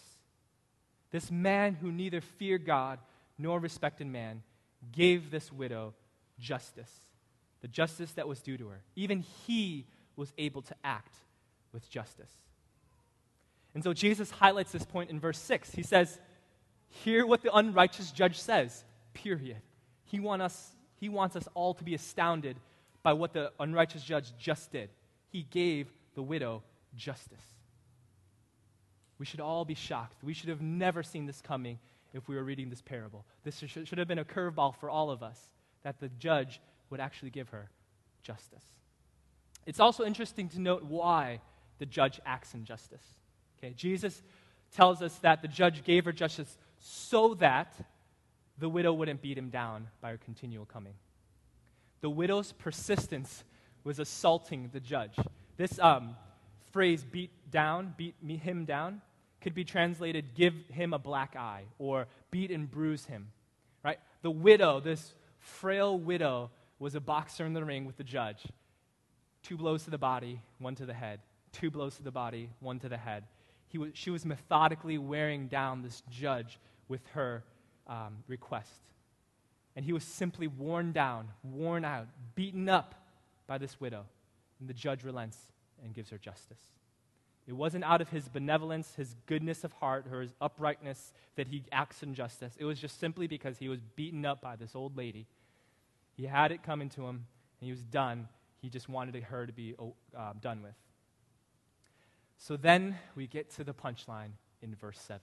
This 1.12 1.32
man 1.32 1.76
who 1.76 1.92
neither 1.92 2.22
feared 2.22 2.66
God 2.66 3.00
nor 3.38 3.60
respected 3.60 4.08
man 4.08 4.44
gave 4.92 5.32
this 5.32 5.52
widow 5.52 5.94
justice, 6.40 6.92
the 7.62 7.68
justice 7.68 8.12
that 8.13 8.28
was 8.28 8.42
due 8.42 8.58
to 8.58 8.68
her. 8.68 8.82
Even 8.96 9.24
he 9.46 9.86
was 10.16 10.32
able 10.38 10.62
to 10.62 10.76
act 10.84 11.16
with 11.72 11.90
justice. 11.90 12.32
And 13.74 13.84
so 13.84 13.94
Jesus 13.94 14.32
highlights 14.32 14.72
this 14.72 14.86
point 14.86 15.10
in 15.10 15.20
verse 15.20 15.40
6. 15.40 15.72
He 15.72 15.84
says, 15.84 16.20
Hear 16.89 17.26
what 17.26 17.41
the 17.41 17.54
unrighteous 17.56 18.12
judge 18.12 18.39
says, 18.39 18.84
period. 19.13 19.62
He, 20.06 20.19
want 20.19 20.41
us, 20.41 20.71
he 21.00 21.10
wants 21.10 21.36
us 21.36 21.47
all 21.54 21.73
to 21.76 21.84
be 21.84 21.93
astounded 21.93 22.58
by 23.04 23.13
what 23.13 23.34
the 23.34 23.52
unrighteous 23.60 24.04
judge 24.04 24.34
just 24.38 24.71
did. 24.71 24.89
He 25.30 25.43
gave 25.43 25.91
the 26.15 26.23
widow 26.23 26.63
justice. 26.95 27.43
We 29.19 29.26
should 29.26 29.39
all 29.39 29.65
be 29.65 29.73
shocked. 29.73 30.23
We 30.23 30.34
should 30.34 30.50
have 30.50 30.62
never 30.62 31.04
seen 31.04 31.26
this 31.26 31.41
coming 31.41 31.80
if 32.13 32.28
we 32.28 32.36
were 32.36 32.43
reading 32.43 32.69
this 32.69 32.82
parable. 32.82 33.26
This 33.43 33.58
should, 33.58 33.88
should 33.88 33.97
have 33.97 34.08
been 34.08 34.19
a 34.19 34.26
curveball 34.26 34.76
for 34.76 34.89
all 34.89 35.10
of 35.10 35.23
us 35.23 35.39
that 35.84 36.00
the 36.00 36.10
judge 36.10 36.62
would 36.89 37.00
actually 37.00 37.30
give 37.30 37.50
her 37.50 37.69
justice. 38.23 38.63
It's 39.65 39.80
also 39.80 40.06
interesting 40.06 40.50
to 40.50 40.62
note 40.62 40.84
why 40.84 41.41
the 41.80 41.86
judge 41.86 42.19
acts 42.26 42.54
in 42.54 42.65
justice. 42.65 43.04
Okay, 43.58 43.73
Jesus 43.76 44.21
tells 44.71 45.02
us 45.02 45.15
that 45.19 45.41
the 45.41 45.47
judge 45.47 45.84
gave 45.84 46.06
her 46.06 46.12
justice 46.12 46.58
so 46.80 47.34
that 47.36 47.74
the 48.58 48.70
widow 48.70 48.94
wouldn't 48.94 49.22
beat 49.22 49.38
him 49.38 49.50
down 49.50 49.88
by 50.02 50.12
her 50.12 50.18
continual 50.18 50.66
coming. 50.66 50.94
The 52.02 52.10
widow's 52.10 52.52
persistence 52.54 53.44
was 53.84 54.00
assaulting 54.00 54.70
the 54.74 54.80
judge. 54.80 55.16
This 55.58 55.80
um, 55.80 56.16
phrase, 56.72 57.04
beat 57.04 57.32
down, 57.50 57.94
beat 57.98 58.16
him 58.24 58.66
down, 58.66 59.02
could 59.42 59.54
be 59.54 59.63
translated 59.63 60.36
give 60.36 60.54
him 60.70 60.94
a 60.94 61.00
black 61.00 61.36
eye 61.36 61.63
or 61.80 62.08
beat 62.32 62.52
and 62.52 62.70
bruise 62.70 63.06
him. 63.06 63.28
Right? 63.84 64.00
The 64.22 64.32
widow, 64.32 64.80
this 64.80 65.13
frail 65.40 65.98
widow, 65.98 66.52
was 66.80 66.96
a 66.96 67.00
boxer 67.00 67.46
in 67.46 67.54
the 67.54 67.63
ring 67.63 67.86
with 67.86 67.98
the 67.98 68.04
judge. 68.04 68.44
Two 69.44 69.58
blows 69.58 69.84
to 69.86 69.90
the 69.90 69.98
body, 69.98 70.42
one 70.60 70.76
to 70.76 70.86
the 70.86 70.94
head. 70.94 71.22
Two 71.52 71.72
blows 71.72 71.96
to 71.96 72.04
the 72.04 72.12
body, 72.12 72.50
one 72.60 72.80
to 72.80 72.90
the 72.90 72.98
head. 72.98 73.24
He 73.78 73.84
was, 73.84 73.92
she 73.94 74.10
was 74.10 74.26
methodically 74.26 74.98
wearing 74.98 75.50
down 75.50 75.84
this 75.84 76.02
judge 76.10 76.58
with 76.88 77.06
her 77.10 77.44
um, 77.86 78.24
request. 78.28 78.82
And 79.76 79.86
he 79.86 79.94
was 79.94 80.04
simply 80.04 80.48
worn 80.48 80.94
down, 80.94 81.28
worn 81.44 81.86
out, 81.86 82.08
beaten 82.34 82.70
up 82.70 82.96
by 83.46 83.60
this 83.60 83.80
widow. 83.80 84.06
And 84.60 84.68
the 84.68 84.74
judge 84.74 85.04
relents 85.04 85.38
and 85.84 85.94
gives 85.94 86.10
her 86.10 86.18
justice. 86.18 86.58
It 87.46 87.54
wasn't 87.54 87.84
out 87.84 88.02
of 88.02 88.10
his 88.10 88.28
benevolence, 88.28 88.96
his 88.96 89.16
goodness 89.28 89.63
of 89.63 89.74
heart, 89.74 90.08
or 90.12 90.22
his 90.22 90.34
uprightness 90.42 91.13
that 91.36 91.48
he 91.48 91.63
acts 91.72 92.02
in 92.02 92.16
justice. 92.16 92.56
It 92.58 92.66
was 92.66 92.80
just 92.80 93.00
simply 93.00 93.28
because 93.28 93.60
he 93.60 93.70
was 93.70 93.82
beaten 93.96 94.26
up 94.26 94.42
by 94.42 94.56
this 94.56 94.74
old 94.74 94.98
lady. 94.98 95.28
He 96.16 96.26
had 96.26 96.52
it 96.52 96.63
coming 96.63 96.90
to 96.90 97.06
him, 97.06 97.28
and 97.62 97.68
he 97.68 97.70
was 97.70 97.84
done. 97.84 98.28
He 98.60 98.72
just 98.72 98.90
wanted 98.90 99.22
her 99.22 99.46
to 99.46 99.54
be 99.54 99.76
uh, 100.18 100.34
done 100.42 100.63
with. 100.63 100.74
So 102.38 102.56
then 102.56 102.97
we 103.15 103.28
get 103.28 103.50
to 103.56 103.63
the 103.63 103.73
punchline 103.73 104.32
in 104.62 104.76
verse 104.76 105.00
7. 105.00 105.21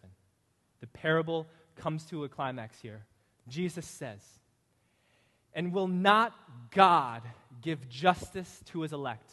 The 0.80 0.86
parable 0.88 1.46
comes 1.76 2.04
to 2.06 2.24
a 2.24 2.28
climax 2.28 2.80
here. 2.80 3.04
Jesus 3.48 3.86
says, 3.86 4.20
And 5.54 5.72
will 5.72 5.88
not 5.88 6.34
God 6.70 7.22
give 7.62 7.88
justice 7.88 8.62
to 8.66 8.82
his 8.82 8.92
elect, 8.92 9.30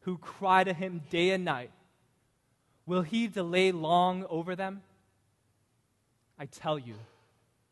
who 0.00 0.18
cry 0.18 0.64
to 0.64 0.72
him 0.72 1.02
day 1.10 1.30
and 1.30 1.44
night? 1.44 1.70
Will 2.86 3.02
he 3.02 3.26
delay 3.26 3.72
long 3.72 4.24
over 4.30 4.54
them? 4.54 4.82
I 6.38 6.46
tell 6.46 6.78
you, 6.78 6.94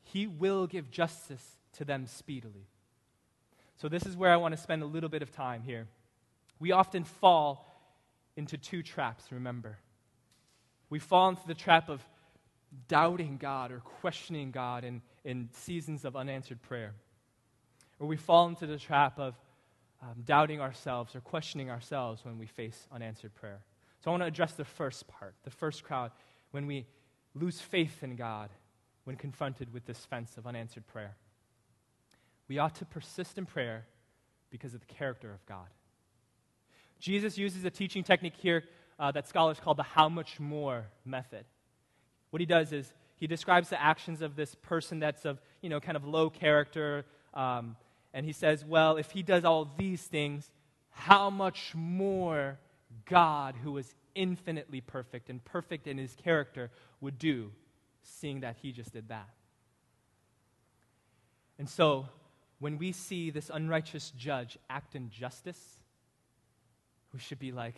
he 0.03 0.27
will 0.27 0.67
give 0.67 0.91
justice 0.91 1.57
to 1.75 1.85
them 1.85 2.07
speedily. 2.07 2.67
So, 3.77 3.89
this 3.89 4.07
is 4.07 4.17
where 4.17 4.33
I 4.33 4.37
want 4.37 4.55
to 4.55 4.61
spend 4.61 4.83
a 4.83 4.87
little 4.87 5.09
bit 5.09 5.23
of 5.23 5.31
time 5.33 5.63
here. 5.63 5.87
We 6.59 6.73
often 6.73 7.05
fall 7.05 7.74
into 8.37 8.59
two 8.59 8.83
traps, 8.83 9.25
remember. 9.31 9.79
We 10.91 10.99
fall 10.99 11.29
into 11.31 11.47
the 11.47 11.55
trap 11.55 11.89
of 11.89 12.07
doubting 12.89 13.37
God 13.37 13.71
or 13.71 13.81
questioning 13.81 14.51
God 14.51 14.85
in, 14.85 15.03
in 15.25 15.49
seasons 15.53 16.05
of 16.05 16.17
unanswered 16.17 16.63
prayer. 16.63 16.95
Or 17.99 18.07
we 18.07 18.17
fall 18.17 18.49
into 18.49 18.67
the 18.67 18.79
trap 18.79 19.19
of 19.19 19.35
um, 20.03 20.23
doubting 20.25 20.61
ourselves 20.61 21.15
or 21.15 21.21
questioning 21.21 21.71
ourselves 21.71 22.25
when 22.25 22.39
we 22.39 22.47
face 22.47 22.89
unanswered 22.93 23.35
prayer. 23.35 23.61
So 24.03 24.11
I 24.11 24.13
want 24.13 24.23
to 24.23 24.27
address 24.27 24.53
the 24.53 24.65
first 24.65 25.07
part, 25.09 25.35
the 25.45 25.51
first 25.51 25.85
crowd, 25.85 26.11
when 26.51 26.67
we 26.67 26.87
lose 27.35 27.61
faith 27.61 28.03
in 28.03 28.17
God 28.17 28.51
when 29.05 29.17
confronted 29.17 29.73
with 29.73 29.87
this 29.87 30.05
fence 30.05 30.37
of 30.37 30.47
unanswered 30.47 30.87
prayer. 30.87 31.17
We 32.49 32.59
ought 32.59 32.75
to 32.77 32.85
persist 32.85 33.39
in 33.39 33.47
prayer 33.47 33.87
because 34.51 34.75
of 34.75 34.81
the 34.81 34.87
character 34.87 35.33
of 35.33 35.45
God. 35.47 35.69
Jesus 37.05 37.37
uses 37.37 37.67
a 37.67 37.71
teaching 37.71 38.03
technique 38.03 38.33
here 38.35 38.65
uh, 38.99 39.13
that 39.13 39.29
scholars 39.29 39.61
call 39.61 39.75
the 39.75 39.83
how 39.83 40.09
much 40.09 40.41
more 40.41 40.87
method. 41.05 41.45
What 42.31 42.41
he 42.41 42.47
does 42.47 42.73
is 42.73 42.95
he 43.17 43.27
describes 43.27 43.69
the 43.69 43.79
actions 43.79 44.23
of 44.23 44.37
this 44.37 44.55
person 44.55 45.01
that's 45.01 45.27
of, 45.27 45.39
you 45.61 45.69
know, 45.69 45.81
kind 45.81 45.99
of 45.99 46.07
low 46.07 46.31
character. 46.31 47.05
Um, 47.35 47.77
and 48.15 48.25
he 48.25 48.33
says, 48.33 48.65
well, 48.65 48.97
if 48.97 49.11
he 49.11 49.23
does 49.23 49.45
all 49.45 49.71
these 49.77 50.01
things, 50.01 50.51
how 50.93 51.29
much 51.29 51.75
more 51.75 52.59
God, 53.05 53.55
who 53.63 53.77
is 53.77 53.95
infinitely 54.15 54.81
perfect 54.81 55.29
and 55.29 55.45
perfect 55.45 55.87
in 55.87 55.99
his 55.99 56.15
character, 56.15 56.71
would 57.03 57.19
do, 57.19 57.51
seeing 58.03 58.41
that 58.41 58.57
he 58.63 58.73
just 58.73 58.95
did 58.95 59.09
that. 59.09 59.29
And 61.59 61.69
so, 61.69 62.09
when 62.61 62.79
we 62.79 62.93
see 62.93 63.29
this 63.29 63.51
unrighteous 63.53 64.11
judge 64.17 64.57
act 64.71 64.95
in 64.95 65.11
justice, 65.11 65.83
we 67.15 67.21
should 67.21 67.39
be 67.39 67.53
like, 67.53 67.77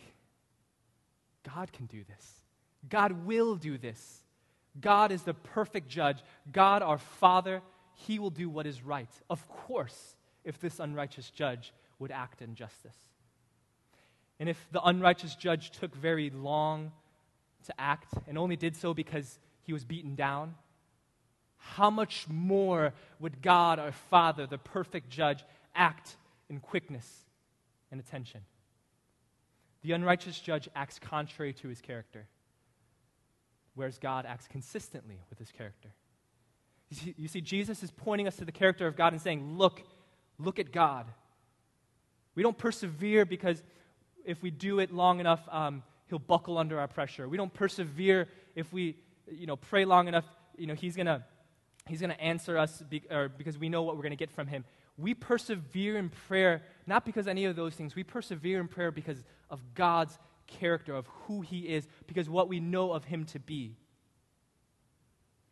God 1.55 1.71
can 1.71 1.85
do 1.85 2.03
this. 2.03 2.41
God 2.89 3.25
will 3.25 3.55
do 3.55 3.77
this. 3.77 4.23
God 4.81 5.11
is 5.11 5.21
the 5.21 5.35
perfect 5.35 5.87
judge. 5.87 6.17
God, 6.51 6.81
our 6.81 6.97
Father, 6.97 7.61
He 7.93 8.17
will 8.17 8.31
do 8.31 8.49
what 8.49 8.65
is 8.65 8.83
right. 8.83 9.09
Of 9.29 9.47
course, 9.47 10.15
if 10.43 10.59
this 10.59 10.79
unrighteous 10.79 11.29
judge 11.29 11.71
would 11.99 12.11
act 12.11 12.41
in 12.41 12.55
justice. 12.55 12.95
And 14.39 14.49
if 14.49 14.67
the 14.71 14.81
unrighteous 14.83 15.35
judge 15.35 15.71
took 15.71 15.95
very 15.95 16.29
long 16.31 16.91
to 17.65 17.79
act 17.79 18.13
and 18.27 18.37
only 18.37 18.55
did 18.55 18.75
so 18.75 18.93
because 18.93 19.39
he 19.61 19.73
was 19.73 19.85
beaten 19.85 20.15
down, 20.15 20.55
how 21.57 21.89
much 21.89 22.27
more 22.27 22.93
would 23.19 23.41
God, 23.41 23.77
our 23.79 23.91
Father, 23.91 24.47
the 24.47 24.57
perfect 24.57 25.09
judge, 25.09 25.43
act 25.75 26.17
in 26.49 26.59
quickness 26.59 27.07
and 27.91 27.99
attention? 27.99 28.41
The 29.83 29.91
unrighteous 29.91 30.39
judge 30.39 30.67
acts 30.75 30.99
contrary 30.99 31.53
to 31.53 31.67
his 31.67 31.81
character, 31.81 32.27
whereas 33.75 33.97
God 33.97 34.25
acts 34.25 34.47
consistently 34.47 35.19
with 35.29 35.39
his 35.39 35.51
character. 35.51 35.89
You 36.89 36.97
see, 36.97 37.15
you 37.17 37.27
see, 37.27 37.41
Jesus 37.41 37.83
is 37.83 37.91
pointing 37.91 38.27
us 38.27 38.37
to 38.37 38.45
the 38.45 38.51
character 38.51 38.87
of 38.87 38.95
God 38.95 39.13
and 39.13 39.21
saying, 39.21 39.57
Look, 39.57 39.81
look 40.39 40.59
at 40.59 40.71
God. 40.71 41.05
We 42.35 42.43
don't 42.43 42.57
persevere 42.57 43.25
because 43.25 43.61
if 44.25 44.41
we 44.41 44.51
do 44.51 44.79
it 44.79 44.93
long 44.93 45.19
enough, 45.19 45.41
um, 45.51 45.83
he'll 46.07 46.19
buckle 46.19 46.57
under 46.57 46.79
our 46.79 46.87
pressure. 46.87 47.27
We 47.27 47.37
don't 47.37 47.53
persevere 47.53 48.27
if 48.55 48.71
we, 48.71 48.95
you 49.29 49.47
know, 49.47 49.55
pray 49.55 49.85
long 49.85 50.07
enough, 50.07 50.25
you 50.57 50.67
know, 50.67 50.75
he's 50.75 50.95
going 50.95 51.07
to 51.07 51.23
he's 51.87 52.01
to 52.01 52.21
answer 52.21 52.57
us 52.57 52.81
be, 52.89 53.03
because 53.37 53.57
we 53.57 53.69
know 53.69 53.83
what 53.83 53.95
we're 53.95 54.01
going 54.01 54.11
to 54.11 54.17
get 54.17 54.31
from 54.31 54.47
him. 54.47 54.65
We 54.97 55.13
persevere 55.13 55.97
in 55.97 56.09
prayer 56.09 56.63
not 56.87 57.05
because 57.05 57.27
any 57.27 57.45
of 57.45 57.55
those 57.55 57.75
things. 57.75 57.95
We 57.95 58.03
persevere 58.03 58.59
in 58.59 58.67
prayer 58.67 58.91
because 58.91 59.23
of 59.49 59.61
God's 59.75 60.17
character, 60.47 60.95
of 60.95 61.07
who 61.07 61.41
he 61.41 61.59
is, 61.59 61.87
because 62.07 62.29
what 62.29 62.47
we 62.47 62.59
know 62.59 62.91
of 62.91 63.03
him 63.03 63.25
to 63.25 63.39
be. 63.39 63.75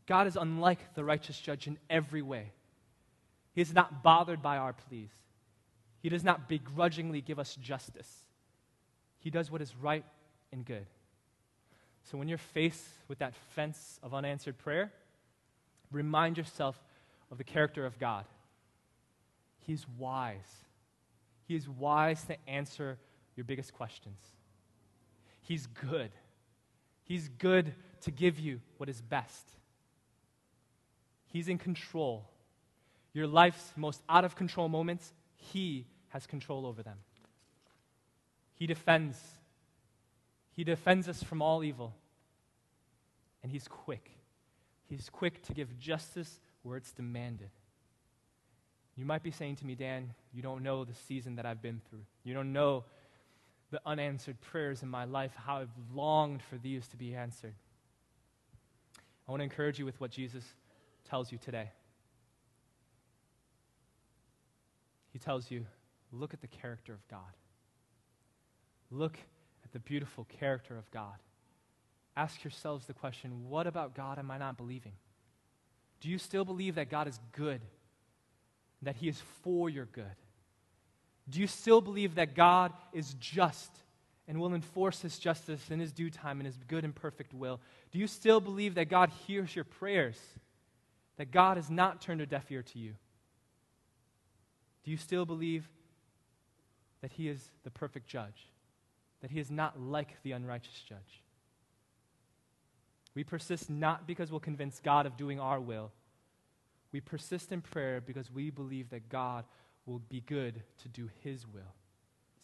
God 0.08 0.27
is 0.27 0.36
unlike 0.36 0.95
the 0.95 1.03
righteous 1.03 1.39
judge 1.39 1.67
in 1.67 1.77
every 1.89 2.21
way. 2.21 2.51
He 3.53 3.62
is 3.62 3.73
not 3.73 4.03
bothered 4.03 4.41
by 4.41 4.58
our 4.58 4.73
pleas. 4.73 5.12
He 6.01 6.10
does 6.10 6.23
not 6.23 6.47
begrudgingly 6.47 7.21
give 7.21 7.39
us 7.39 7.55
justice. 7.55 8.25
He 9.19 9.29
does 9.29 9.49
what 9.49 9.62
is 9.62 9.75
right 9.75 10.05
and 10.51 10.63
good. 10.63 10.86
So 12.03 12.17
when 12.17 12.27
you're 12.27 12.38
faced 12.38 12.86
with 13.08 13.19
that 13.19 13.34
fence 13.55 13.99
of 14.03 14.13
unanswered 14.13 14.58
prayer, 14.58 14.91
remind 15.91 16.38
yourself 16.38 16.79
of 17.31 17.38
the 17.38 17.43
character 17.43 17.86
of 17.86 17.97
God. 17.97 18.25
He's 19.65 19.86
wise. 19.97 20.65
He 21.47 21.56
is 21.56 21.67
wise 21.67 22.23
to 22.25 22.38
answer 22.47 22.97
your 23.36 23.45
biggest 23.45 23.73
questions. 23.73 24.19
He's 25.41 25.67
good. 25.67 26.12
He's 27.04 27.30
good 27.30 27.73
to 28.01 28.12
give 28.12 28.39
you 28.39 28.62
what 28.78 28.89
is 28.89 29.01
best. 29.01 29.47
He's 31.28 31.47
in 31.47 31.58
control. 31.58 32.30
Your 33.13 33.28
life's 33.28 33.73
most 33.75 34.01
out 34.08 34.23
of 34.23 34.36
control 34.36 34.69
moments, 34.69 35.13
He 35.36 35.86
has 36.10 36.28
control 36.28 36.65
over 36.65 36.84
them. 36.84 36.97
He 38.54 38.67
defends. 38.67 39.19
He 40.56 40.63
defends 40.63 41.10
us 41.10 41.21
from 41.23 41.41
all 41.41 41.63
evil. 41.63 41.95
And 43.41 43.51
He's 43.51 43.67
quick. 43.67 44.12
He's 44.88 45.10
quick 45.10 45.41
to 45.43 45.54
give 45.54 45.78
justice 45.80 46.39
where 46.62 46.78
it's 46.78 46.91
demanded. 46.91 47.49
You 48.97 49.05
might 49.05 49.23
be 49.23 49.31
saying 49.31 49.58
to 49.58 49.65
me, 49.65 49.75
Dan, 49.75 50.13
you 50.34 50.41
don't 50.41 50.63
know 50.63 50.86
the 50.86 50.93
season 51.08 51.36
that 51.36 51.45
I've 51.45 51.62
been 51.62 51.81
through. 51.89 52.05
You 52.23 52.34
don't 52.34 52.53
know 52.53 52.86
the 53.71 53.81
unanswered 53.86 54.39
prayers 54.39 54.84
in 54.84 54.89
my 54.89 55.05
life, 55.05 55.31
how 55.36 55.58
I've 55.58 55.69
longed 55.93 56.41
for 56.43 56.58
these 56.58 56.88
to 56.89 56.97
be 56.97 57.13
answered. 57.13 57.55
I 59.27 59.31
want 59.31 59.41
to 59.41 59.43
encourage 59.43 59.79
you 59.79 59.86
with 59.86 59.99
what 59.99 60.12
Jesus 60.12 60.43
tells 61.10 61.31
you 61.31 61.38
today. 61.38 61.71
He 65.12 65.19
tells 65.19 65.49
you, 65.49 65.65
look 66.12 66.34
at 66.34 66.41
the 66.41 66.47
character 66.47 66.93
of 66.93 67.05
God. 67.10 67.19
Look 68.91 69.17
at 69.63 69.71
the 69.73 69.79
beautiful 69.79 70.25
character 70.39 70.77
of 70.77 70.89
God. 70.91 71.15
Ask 72.15 72.43
yourselves 72.43 72.86
the 72.86 72.93
question 72.93 73.49
what 73.49 73.67
about 73.67 73.95
God 73.95 74.19
am 74.19 74.31
I 74.31 74.38
not 74.38 74.58
believing? 74.58 74.93
Do 76.01 76.10
you 76.10 76.17
still 76.17 76.45
believe 76.45 76.75
that 76.75 76.89
God 76.89 77.08
is 77.08 77.19
good? 77.31 77.62
That 78.86 78.95
He 78.95 79.08
is 79.08 79.21
for 79.43 79.69
your 79.69 79.86
good? 79.86 80.06
Do 81.30 81.39
you 81.39 81.48
still 81.48 81.82
believe 81.82 82.15
that 82.15 82.36
God 82.36 82.74
is 82.93 83.13
just 83.19 83.71
and 84.28 84.39
will 84.39 84.56
enforce 84.56 85.02
His 85.02 85.19
justice 85.19 85.69
in 85.69 85.80
His 85.80 85.91
due 85.91 86.10
time 86.10 86.39
and 86.39 86.48
His 86.48 86.58
good 86.67 86.84
and 86.84 86.95
perfect 86.95 87.34
will? 87.34 87.60
Do 87.91 88.00
you 88.00 88.08
still 88.08 88.39
believe 88.39 88.76
that 88.76 88.89
God 88.89 89.12
hears 89.28 89.56
your 89.56 89.65
prayers? 89.65 90.17
That 91.17 91.32
God 91.32 91.58
has 91.58 91.69
not 91.69 92.02
turned 92.02 92.21
a 92.21 92.26
deaf 92.26 92.52
ear 92.52 92.63
to 92.63 92.80
you? 92.80 92.95
Do 94.84 94.91
you 94.91 94.98
still 94.98 95.26
believe 95.26 95.69
that 97.02 97.12
He 97.12 97.28
is 97.28 97.52
the 97.63 97.71
perfect 97.71 98.08
judge? 98.08 98.50
that 99.26 99.32
he 99.32 99.39
is 99.39 99.50
not 99.50 99.82
like 99.82 100.21
the 100.21 100.34
unrighteous 100.34 100.84
judge. 100.88 101.24
We 103.15 103.24
persist 103.24 103.71
not 103.71 104.06
because 104.06 104.30
we'll 104.30 104.39
convince 104.39 104.80
God 104.80 105.08
of 105.08 105.17
doing 105.17 105.39
our 105.39 105.60
will. 105.60 105.91
We 106.95 107.01
persist 107.01 107.51
in 107.51 107.60
prayer 107.60 107.99
because 107.99 108.31
we 108.31 108.51
believe 108.51 108.91
that 108.91 109.10
God 109.10 109.43
will 109.86 109.99
be 109.99 110.21
good 110.21 110.62
to 110.81 110.88
do 110.88 111.10
His 111.25 111.45
will. 111.45 111.73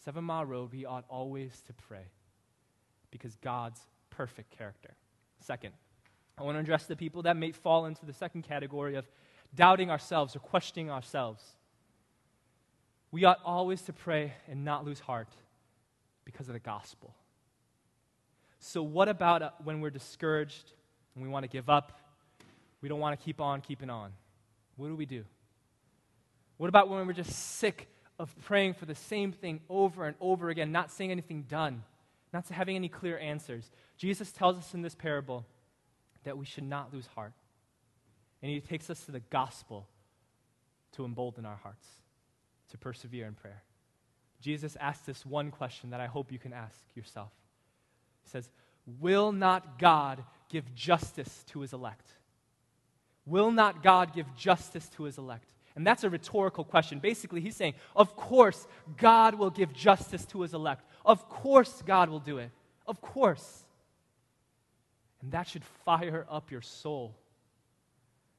Seven 0.04 0.24
Mile 0.24 0.44
Road, 0.44 0.72
we 0.72 0.84
ought 0.84 1.06
always 1.08 1.62
to 1.68 1.72
pray 1.72 2.04
because 3.10 3.34
God's 3.36 3.80
perfect 4.10 4.50
character. 4.50 4.90
Second, 5.40 5.72
I 6.36 6.42
want 6.42 6.56
to 6.56 6.60
address 6.60 6.84
the 6.84 6.96
people 6.96 7.22
that 7.22 7.34
may 7.34 7.52
fall 7.52 7.86
into 7.86 8.04
the 8.04 8.12
second 8.12 8.42
category 8.42 8.94
of 8.96 9.06
doubting 9.54 9.90
ourselves 9.90 10.36
or 10.36 10.40
questioning 10.40 10.90
ourselves. 10.90 11.42
We 13.10 13.24
ought 13.24 13.40
always 13.46 13.80
to 13.84 13.94
pray 13.94 14.34
and 14.50 14.66
not 14.66 14.84
lose 14.84 15.00
heart 15.00 15.28
because 16.26 16.48
of 16.48 16.52
the 16.52 16.60
gospel. 16.60 17.14
So, 18.58 18.82
what 18.82 19.08
about 19.08 19.40
uh, 19.40 19.50
when 19.64 19.80
we're 19.80 19.88
discouraged 19.88 20.72
and 21.14 21.24
we 21.24 21.30
want 21.30 21.44
to 21.44 21.48
give 21.48 21.70
up? 21.70 21.98
We 22.82 22.90
don't 22.90 23.00
want 23.00 23.18
to 23.18 23.24
keep 23.24 23.40
on 23.40 23.62
keeping 23.62 23.88
on. 23.88 24.12
What 24.76 24.88
do 24.88 24.96
we 24.96 25.06
do? 25.06 25.24
What 26.56 26.68
about 26.68 26.88
when 26.88 27.06
we're 27.06 27.12
just 27.12 27.32
sick 27.32 27.88
of 28.18 28.34
praying 28.44 28.74
for 28.74 28.86
the 28.86 28.94
same 28.94 29.32
thing 29.32 29.60
over 29.68 30.06
and 30.06 30.16
over 30.20 30.48
again, 30.48 30.72
not 30.72 30.90
seeing 30.90 31.10
anything 31.10 31.42
done, 31.48 31.82
not 32.32 32.48
having 32.48 32.76
any 32.76 32.88
clear 32.88 33.18
answers? 33.18 33.70
Jesus 33.96 34.32
tells 34.32 34.56
us 34.56 34.74
in 34.74 34.82
this 34.82 34.94
parable 34.94 35.44
that 36.24 36.38
we 36.38 36.44
should 36.44 36.64
not 36.64 36.92
lose 36.92 37.06
heart. 37.08 37.32
And 38.42 38.50
he 38.50 38.60
takes 38.60 38.90
us 38.90 39.04
to 39.06 39.12
the 39.12 39.20
gospel 39.20 39.88
to 40.92 41.04
embolden 41.04 41.46
our 41.46 41.56
hearts, 41.56 41.86
to 42.70 42.78
persevere 42.78 43.26
in 43.26 43.34
prayer. 43.34 43.62
Jesus 44.40 44.76
asked 44.80 45.06
this 45.06 45.24
one 45.24 45.50
question 45.50 45.90
that 45.90 46.00
I 46.00 46.06
hope 46.06 46.32
you 46.32 46.38
can 46.38 46.52
ask 46.52 46.78
yourself. 46.94 47.30
He 48.24 48.30
says, 48.30 48.50
Will 49.00 49.30
not 49.30 49.78
God 49.78 50.24
give 50.48 50.74
justice 50.74 51.44
to 51.48 51.60
his 51.60 51.72
elect? 51.72 52.12
Will 53.26 53.50
not 53.50 53.82
God 53.82 54.14
give 54.14 54.26
justice 54.36 54.88
to 54.96 55.04
his 55.04 55.18
elect? 55.18 55.52
And 55.74 55.86
that's 55.86 56.04
a 56.04 56.10
rhetorical 56.10 56.64
question. 56.64 56.98
Basically, 56.98 57.40
he's 57.40 57.56
saying, 57.56 57.74
Of 57.96 58.16
course, 58.16 58.66
God 58.96 59.34
will 59.34 59.50
give 59.50 59.72
justice 59.72 60.24
to 60.26 60.42
his 60.42 60.54
elect. 60.54 60.84
Of 61.04 61.28
course, 61.28 61.82
God 61.86 62.08
will 62.10 62.20
do 62.20 62.38
it. 62.38 62.50
Of 62.86 63.00
course. 63.00 63.64
And 65.22 65.32
that 65.32 65.48
should 65.48 65.64
fire 65.84 66.26
up 66.28 66.50
your 66.50 66.60
soul. 66.62 67.14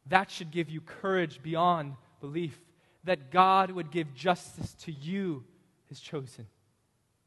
That 0.07 0.29
should 0.29 0.51
give 0.51 0.69
you 0.69 0.81
courage 0.81 1.41
beyond 1.41 1.93
belief 2.19 2.59
that 3.05 3.31
God 3.31 3.71
would 3.71 3.91
give 3.91 4.13
justice 4.13 4.73
to 4.83 4.91
you, 4.91 5.43
his 5.87 5.99
chosen. 5.99 6.47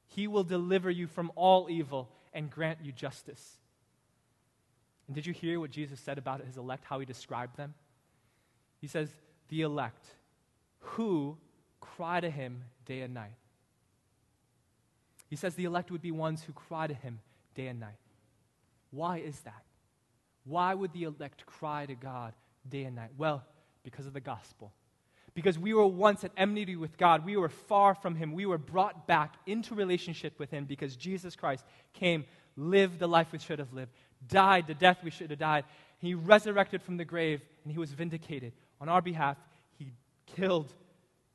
He 0.09 0.27
will 0.27 0.45
deliver 0.45 0.91
you 0.91 1.07
from 1.07 1.33
all 1.35 1.69
evil 1.69 2.11
and 2.33 2.51
grant 2.51 2.79
you 2.83 2.93
justice. 2.93 3.59
And 5.07 5.15
did 5.15 5.27
you 5.27 5.33
hear 5.33 5.61
what 5.61 5.71
Jesus 5.71 6.01
said 6.01 6.19
about 6.19 6.45
his 6.45 6.57
elect, 6.57 6.85
how 6.85 6.99
he 6.99 7.07
described 7.07 7.57
them? 7.57 7.75
He 8.81 8.89
says, 8.89 9.09
The 9.49 9.63
elect 9.63 10.05
who 10.81 11.37
cry 11.81 12.21
to 12.21 12.31
him 12.31 12.65
day 12.85 13.01
and 13.01 13.15
night. 13.15 13.35
He 15.29 15.37
says 15.37 15.55
the 15.55 15.65
elect 15.65 15.91
would 15.91 16.03
be 16.03 16.13
ones 16.13 16.43
who 16.43 16.53
cry 16.53 16.87
to 16.87 16.95
him 16.95 17.21
day 17.55 17.67
and 17.67 17.81
night. 17.81 17.99
Why 18.91 19.19
is 19.19 19.41
that? 19.41 19.65
Why 20.45 20.73
would 20.73 20.93
the 20.93 21.05
elect 21.05 21.45
cry 21.47 21.87
to 21.87 21.95
God 21.95 22.35
day 22.69 22.85
and 22.85 22.95
night? 22.95 23.11
Well, 23.17 23.43
because 23.83 24.07
of 24.07 24.13
the 24.13 24.21
gospel. 24.21 24.73
Because 25.35 25.59
we 25.59 25.75
were 25.75 25.87
once 25.87 26.25
at 26.25 26.31
enmity 26.37 26.77
with 26.77 26.97
God. 26.97 27.25
We 27.25 27.37
were 27.37 27.49
far 27.49 27.95
from 27.95 28.15
Him. 28.15 28.33
We 28.33 28.47
were 28.47 28.59
brought 28.59 29.07
back 29.07 29.35
into 29.47 29.75
relationship 29.75 30.39
with 30.39 30.51
Him 30.51 30.65
because 30.65 30.97
Jesus 30.97 31.37
Christ 31.37 31.65
came, 31.93 32.25
lived 32.57 33.01
the 33.01 33.09
life 33.09 33.33
we 33.33 33.39
should 33.39 33.59
have 33.59 33.73
lived, 33.73 33.93
died 34.29 34.67
the 34.67 34.75
death 34.75 34.99
we 35.03 35.11
should 35.11 35.31
have 35.31 35.39
died. 35.39 35.65
He 35.99 36.15
resurrected 36.15 36.83
from 36.83 36.97
the 36.97 37.05
grave, 37.05 37.43
and 37.65 37.73
He 37.73 37.79
was 37.79 37.93
vindicated. 37.93 38.53
On 38.81 38.89
our 38.89 39.03
behalf, 39.03 39.37
He 39.79 39.93
killed, 40.27 40.73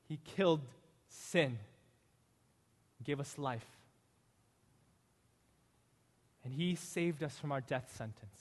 He 0.08 0.20
killed 0.24 0.62
sin, 1.10 1.58
gave 3.04 3.20
us 3.20 3.38
life. 3.38 3.66
And 6.44 6.54
He 6.54 6.76
saved 6.76 7.24
us 7.24 7.38
from 7.38 7.52
our 7.52 7.62
death 7.62 7.94
sentence. 7.96 8.40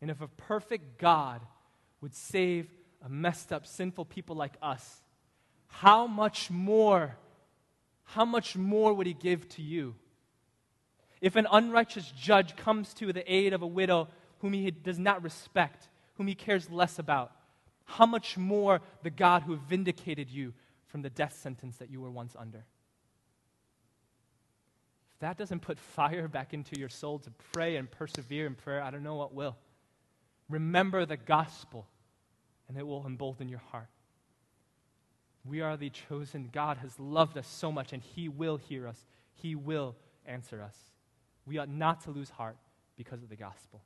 And 0.00 0.10
if 0.10 0.20
a 0.20 0.28
perfect 0.28 0.98
God 0.98 1.40
would 2.00 2.14
save 2.14 2.68
a 3.04 3.08
messed 3.08 3.52
up, 3.52 3.66
sinful 3.66 4.04
people 4.04 4.36
like 4.36 4.54
us, 4.60 5.02
how 5.68 6.06
much 6.06 6.50
more, 6.50 7.16
how 8.04 8.24
much 8.24 8.56
more 8.56 8.92
would 8.94 9.06
he 9.06 9.14
give 9.14 9.48
to 9.50 9.62
you? 9.62 9.94
If 11.20 11.36
an 11.36 11.46
unrighteous 11.50 12.12
judge 12.12 12.56
comes 12.56 12.92
to 12.94 13.12
the 13.12 13.32
aid 13.32 13.52
of 13.52 13.62
a 13.62 13.66
widow 13.66 14.08
whom 14.40 14.52
he 14.52 14.70
does 14.70 14.98
not 14.98 15.22
respect, 15.22 15.88
whom 16.14 16.26
he 16.26 16.34
cares 16.34 16.70
less 16.70 16.98
about, 16.98 17.32
how 17.84 18.06
much 18.06 18.36
more 18.36 18.80
the 19.02 19.10
God 19.10 19.42
who 19.42 19.56
vindicated 19.56 20.28
you 20.28 20.52
from 20.88 21.02
the 21.02 21.10
death 21.10 21.36
sentence 21.40 21.76
that 21.78 21.90
you 21.90 22.00
were 22.00 22.10
once 22.10 22.34
under? 22.38 22.64
If 25.14 25.20
that 25.20 25.38
doesn't 25.38 25.60
put 25.60 25.78
fire 25.78 26.28
back 26.28 26.52
into 26.52 26.78
your 26.78 26.90
soul 26.90 27.18
to 27.20 27.30
pray 27.52 27.76
and 27.76 27.90
persevere 27.90 28.46
in 28.46 28.54
prayer, 28.54 28.82
I 28.82 28.90
don't 28.90 29.02
know 29.02 29.14
what 29.14 29.32
will. 29.32 29.56
Remember 30.50 31.06
the 31.06 31.16
gospel, 31.16 31.86
and 32.68 32.76
it 32.76 32.86
will 32.86 33.06
embolden 33.06 33.48
your 33.48 33.62
heart. 33.70 33.88
We 35.44 35.60
are 35.60 35.76
the 35.76 35.90
chosen. 35.90 36.50
God 36.52 36.78
has 36.78 36.98
loved 36.98 37.38
us 37.38 37.46
so 37.46 37.72
much, 37.72 37.92
and 37.92 38.02
He 38.02 38.28
will 38.28 38.56
hear 38.56 38.86
us. 38.86 39.06
He 39.34 39.54
will 39.54 39.96
answer 40.26 40.60
us. 40.60 40.76
We 41.46 41.58
ought 41.58 41.68
not 41.68 42.02
to 42.02 42.10
lose 42.10 42.30
heart 42.30 42.56
because 42.96 43.22
of 43.22 43.28
the 43.28 43.36
gospel. 43.36 43.80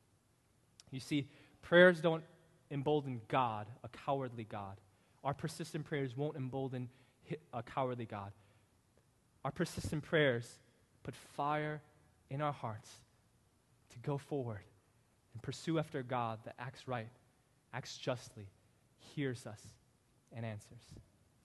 You 0.91 1.01
see, 1.01 1.29
prayers 1.63 2.01
don't 2.01 2.25
embolden 2.71 3.21
God, 3.29 3.67
a 3.85 3.89
cowardly 3.89 4.45
God. 4.45 4.77
Our 5.23 5.35
persistent 5.35 5.85
prayers 5.85 6.17
won't 6.17 6.37
embolden 6.37 6.89
a 7.53 7.63
cowardly 7.63 8.07
God. 8.07 8.33
Our 9.45 9.51
persistent 9.51 10.03
prayers 10.03 10.59
put 11.03 11.15
fire 11.15 11.81
in 12.31 12.41
our 12.41 12.53
hearts 12.53 12.91
to 13.91 13.99
go 13.99 14.19
forward 14.19 14.61
and 15.33 15.43
pursue 15.43 15.79
after 15.79 16.03
God 16.03 16.39
that 16.45 16.55
acts 16.59 16.87
right, 16.87 17.09
acts 17.73 17.97
justly, 17.97 18.47
hears 19.15 19.47
us, 19.47 19.61
and 20.33 20.45
answers. 20.45 20.83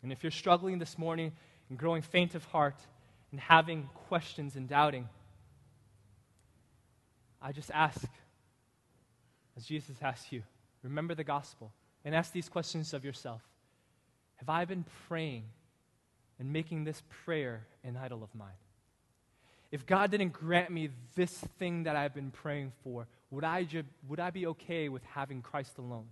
And 0.04 0.12
if 0.12 0.24
you're 0.24 0.32
struggling 0.32 0.78
this 0.78 0.98
morning 0.98 1.32
and 1.70 1.78
growing 1.78 2.02
faint 2.02 2.36
of 2.36 2.44
heart 2.46 2.80
and 3.32 3.40
having 3.40 3.90
questions 4.08 4.56
and 4.56 4.68
doubting, 4.68 5.10
I 7.46 7.52
just 7.52 7.70
ask, 7.72 8.04
as 9.56 9.66
Jesus 9.66 9.96
asks 10.02 10.32
you, 10.32 10.42
remember 10.82 11.14
the 11.14 11.24
gospel 11.24 11.72
and 12.04 12.16
ask 12.16 12.34
these 12.34 12.50
questions 12.50 12.92
of 12.92 13.06
yourself 13.06 13.44
Have 14.38 14.50
I 14.50 14.66
been 14.66 14.84
praying 15.08 15.44
and 16.40 16.52
making 16.52 16.86
this 16.86 17.04
prayer 17.24 17.68
an 17.84 17.98
idol 17.98 18.24
of 18.24 18.34
mine? 18.34 18.58
If 19.72 19.86
God 19.86 20.10
didn't 20.10 20.34
grant 20.34 20.72
me 20.72 20.90
this 21.14 21.38
thing 21.60 21.84
that 21.84 21.96
I've 21.96 22.16
been 22.16 22.32
praying 22.32 22.72
for, 22.84 23.06
would 23.30 23.44
I, 23.44 23.64
ju- 23.64 23.84
would 24.08 24.20
I 24.20 24.32
be 24.32 24.48
okay 24.48 24.90
with 24.90 25.04
having 25.04 25.44
Christ 25.44 25.78
alone? 25.78 26.08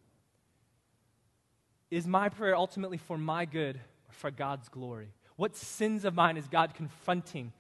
Is 1.90 2.06
my 2.06 2.30
prayer 2.30 2.56
ultimately 2.56 2.98
for 2.98 3.18
my 3.18 3.46
good 3.46 3.78
or 3.78 4.14
for 4.14 4.30
God's 4.30 4.70
glory? 4.70 5.10
What 5.36 5.56
sins 5.56 6.06
of 6.06 6.14
mine 6.14 6.38
is 6.38 6.48
God 6.48 6.76
confronting 6.76 7.54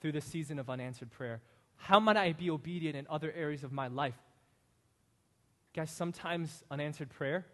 through 0.00 0.12
this 0.12 0.24
season 0.24 0.60
of 0.60 0.70
unanswered 0.70 1.10
prayer? 1.10 1.40
How 1.76 2.00
might 2.00 2.16
I 2.16 2.32
be 2.32 2.50
obedient 2.50 2.96
in 2.96 3.06
other 3.08 3.32
areas 3.32 3.62
of 3.62 3.72
my 3.72 3.88
life? 3.88 4.16
Guys, 5.74 5.90
sometimes 5.90 6.64
unanswered 6.70 7.10
prayer 7.10 7.44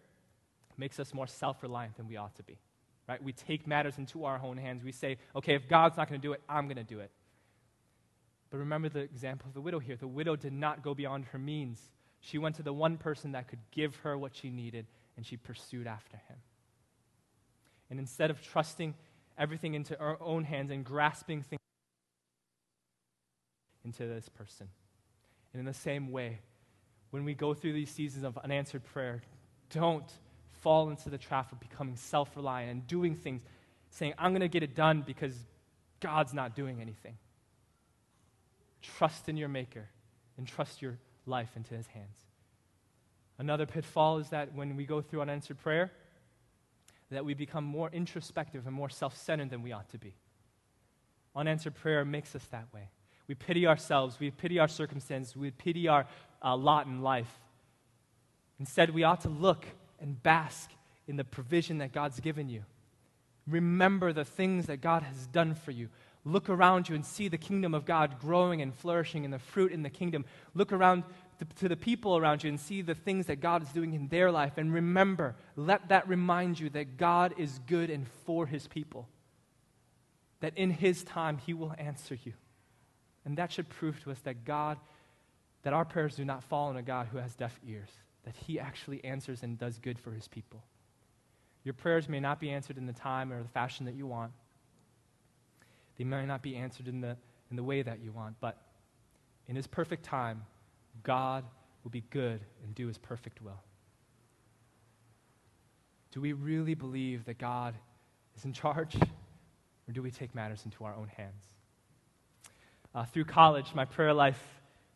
makes 0.78 1.00
us 1.00 1.12
more 1.12 1.26
self 1.26 1.62
reliant 1.62 1.96
than 1.96 2.08
we 2.08 2.16
ought 2.16 2.35
to 2.37 2.42
be. 2.42 2.58
Right? 3.08 3.22
We 3.22 3.32
take 3.32 3.66
matters 3.66 3.98
into 3.98 4.24
our 4.24 4.40
own 4.42 4.56
hands. 4.56 4.85
We 4.85 4.92
say, 4.92 5.18
okay, 5.35 5.54
if 5.54 5.68
God's 5.68 5.96
not 5.96 6.08
going 6.08 6.20
to 6.20 6.26
do 6.26 6.32
it, 6.32 6.40
I'm 6.48 6.66
going 6.66 6.76
to 6.76 6.85
do 6.85 7.00
it. 7.00 7.11
But 8.50 8.58
remember 8.58 8.88
the 8.88 9.00
example 9.00 9.48
of 9.48 9.54
the 9.54 9.61
widow 9.61 9.80
here. 9.80 9.96
The 9.96 10.06
widow 10.06 10.37
did 10.37 10.52
not 10.52 10.82
go 10.82 10.94
beyond 10.94 11.24
her 11.26 11.38
means. 11.38 11.80
She 12.20 12.38
went 12.38 12.56
to 12.56 12.62
the 12.62 12.72
one 12.72 12.96
person 12.98 13.32
that 13.32 13.48
could 13.48 13.58
give 13.72 13.96
her 13.96 14.16
what 14.16 14.37
she 14.37 14.50
needed, 14.50 14.87
and 15.16 15.26
she 15.26 15.37
pursued 15.37 15.87
after 15.87 16.16
him. 16.28 16.37
And 17.90 17.98
instead 17.98 18.30
of 18.30 18.40
trusting 18.40 18.94
everything 19.37 19.74
into 19.74 19.96
her 19.96 20.16
own 20.22 20.44
hands 20.44 20.70
and 20.70 20.85
grasping 20.85 21.42
things 21.42 21.62
into 23.85 24.07
this 24.07 24.29
person. 24.29 24.68
And 25.53 25.61
in 25.61 25.66
the 25.66 25.75
same 25.75 26.11
way, 26.11 26.40
when 27.11 27.25
we 27.25 27.35
go 27.35 27.55
through 27.55 27.75
these 27.75 27.90
seasons 27.90 28.25
of 28.25 28.38
unanswered 28.38 28.85
prayer, 28.85 29.23
don't 29.71 30.11
fall 30.61 30.90
into 30.90 31.11
the 31.11 31.18
trap 31.18 31.53
of 31.53 31.61
becoming 31.61 31.97
self 31.97 32.35
reliant 32.37 32.71
and 32.71 32.87
doing 32.87 33.14
things, 33.14 33.42
saying, 33.90 34.14
I'm 34.18 34.33
going 34.33 34.40
to 34.40 34.49
get 34.49 34.62
it 34.62 34.75
done 34.75 35.03
because 35.07 35.35
God's 36.01 36.33
not 36.33 36.55
doing 36.55 36.81
anything. 36.81 37.16
Trust 38.81 39.29
in 39.29 39.37
your 39.37 39.49
Maker 39.49 39.88
and 40.38 40.47
trust 40.47 40.83
your 40.83 40.99
life 41.27 41.51
into 41.57 41.75
His 41.75 41.87
hands. 41.88 42.18
Another 43.38 43.66
pitfall 43.66 44.18
is 44.18 44.29
that 44.31 44.55
when 44.55 44.77
we 44.77 44.85
go 44.85 45.01
through 45.01 45.21
unanswered 45.21 45.59
prayer, 45.59 45.92
that 47.11 47.25
we 47.25 47.35
become 47.35 47.64
more 47.64 47.90
introspective 47.92 48.66
and 48.66 48.75
more 48.75 48.88
self 48.88 49.16
centered 49.16 49.51
than 49.51 49.62
we 49.62 49.73
ought 49.73 49.88
to 49.90 49.99
be. 49.99 50.14
Unanswered 51.37 51.75
prayer 51.75 52.05
makes 52.05 52.35
us 52.35 52.45
that 52.51 52.66
way. 52.73 52.88
We 53.28 53.35
pity 53.35 53.66
ourselves. 53.66 54.18
We 54.18 54.30
pity 54.30 54.58
our 54.58 54.68
circumstance. 54.68 55.37
We 55.37 55.50
pity 55.50 55.88
our 55.88 56.06
uh, 56.42 56.56
lot 56.56 56.87
in 56.87 57.02
life. 57.02 57.40
Instead, 58.58 58.90
we 58.90 59.04
ought 59.04 59.22
to 59.22 59.28
look 59.28 59.66
and 60.00 60.20
bask 60.22 60.70
in 61.06 61.16
the 61.16 61.24
provision 61.24 61.78
that 61.78 61.92
God's 61.92 62.20
given 62.20 62.48
you. 62.48 62.64
Remember 63.46 64.12
the 64.12 64.24
things 64.24 64.66
that 64.66 64.80
God 64.80 65.02
has 65.02 65.26
done 65.26 65.54
for 65.54 65.70
you. 65.70 65.88
Look 66.24 66.48
around 66.48 66.88
you 66.88 66.94
and 66.94 67.04
see 67.04 67.28
the 67.28 67.38
kingdom 67.38 67.74
of 67.74 67.85
God 67.85 68.20
growing 68.20 68.62
and 68.62 68.72
flourishing 68.72 69.24
and 69.24 69.35
the 69.35 69.40
fruit 69.40 69.72
in 69.72 69.82
the 69.82 69.90
kingdom. 69.90 70.24
Look 70.54 70.72
around 70.72 71.02
to, 71.40 71.44
to, 71.56 71.68
the 71.68 71.76
people 71.76 72.16
around 72.16 72.44
you 72.44 72.50
and 72.50 72.61
see 72.61 72.82
the 72.82 72.94
things 72.94 73.26
that 73.26 73.40
God 73.40 73.62
is 73.62 73.68
doing 73.70 73.94
in 73.94 74.06
their 74.06 74.30
life. 74.30 74.52
And 74.56 74.72
remember, 74.72 75.35
let 75.56 75.88
that 75.88 76.08
remind 76.08 76.61
you 76.61 76.70
that 76.70 76.96
God 76.96 77.35
is 77.38 77.58
good 77.66 77.90
and 77.90 78.06
for 78.24 78.46
his 78.46 78.68
people. 78.68 79.08
That 80.38 80.56
in 80.56 80.70
his 80.70 81.02
time, 81.02 81.38
he 81.38 81.54
will 81.54 81.74
answer 81.76 82.16
you. 82.22 82.35
And 83.24 83.37
that 83.38 83.52
should 83.52 83.68
prove 83.68 84.02
to 84.02 84.11
us 84.11 84.18
that 84.20 84.44
God, 84.44 84.78
that 85.62 85.72
our 85.72 85.85
prayers 85.85 86.16
do 86.16 86.24
not 86.24 86.42
fall 86.44 86.68
on 86.68 86.76
a 86.76 86.82
God 86.82 87.08
who 87.11 87.18
has 87.18 87.35
deaf 87.35 87.58
ears, 87.66 87.90
that 88.24 88.35
he 88.37 88.58
actually 88.58 89.04
answers 89.04 89.42
and 89.42 89.58
does 89.58 89.78
good 89.78 89.98
for 89.98 90.11
his 90.12 90.28
people. 90.28 90.62
Your 91.64 91.74
prayers 91.74 92.08
may 92.08 92.20
not 92.20 92.40
be 92.40 92.50
answered 92.50 92.76
in 92.76 92.87
the 92.87 92.92
time 92.92 93.32
or 93.32 93.42
the 93.42 93.48
fashion 93.48 93.87
that 93.87 93.94
you 93.94 94.06
want. 94.06 94.32
They 95.96 96.04
may 96.04 96.26
not 96.26 96.42
be 96.42 96.56
answered 96.56 96.88
in 96.88 97.00
the, 97.00 97.16
in 97.50 97.56
the 97.56 97.62
way 97.62 97.82
that 97.82 98.00
you 98.02 98.11
want, 98.11 98.37
but 98.40 98.58
in 99.46 99.54
his 99.54 99.66
perfect 99.66 100.04
time, 100.04 100.42
God 101.02 101.44
will 101.85 101.90
be 101.90 102.02
good 102.11 102.40
and 102.64 102.74
do 102.74 102.87
his 102.88 102.98
perfect 102.98 103.42
will. 103.42 103.61
Do 106.12 106.20
we 106.20 106.32
really 106.32 106.74
believe 106.74 107.24
that 107.26 107.38
God 107.38 107.74
is 108.37 108.44
in 108.44 108.52
charge, 108.52 108.96
or 108.96 109.92
do 109.92 110.02
we 110.02 110.11
take 110.11 110.35
matters 110.35 110.62
into 110.64 110.85
our 110.85 110.94
own 110.94 111.08
hands? 111.08 111.52
Uh, 112.94 113.05
through 113.07 113.24
college, 113.24 113.74
my 113.74 113.85
prayer 113.87 114.12
life 114.12 114.40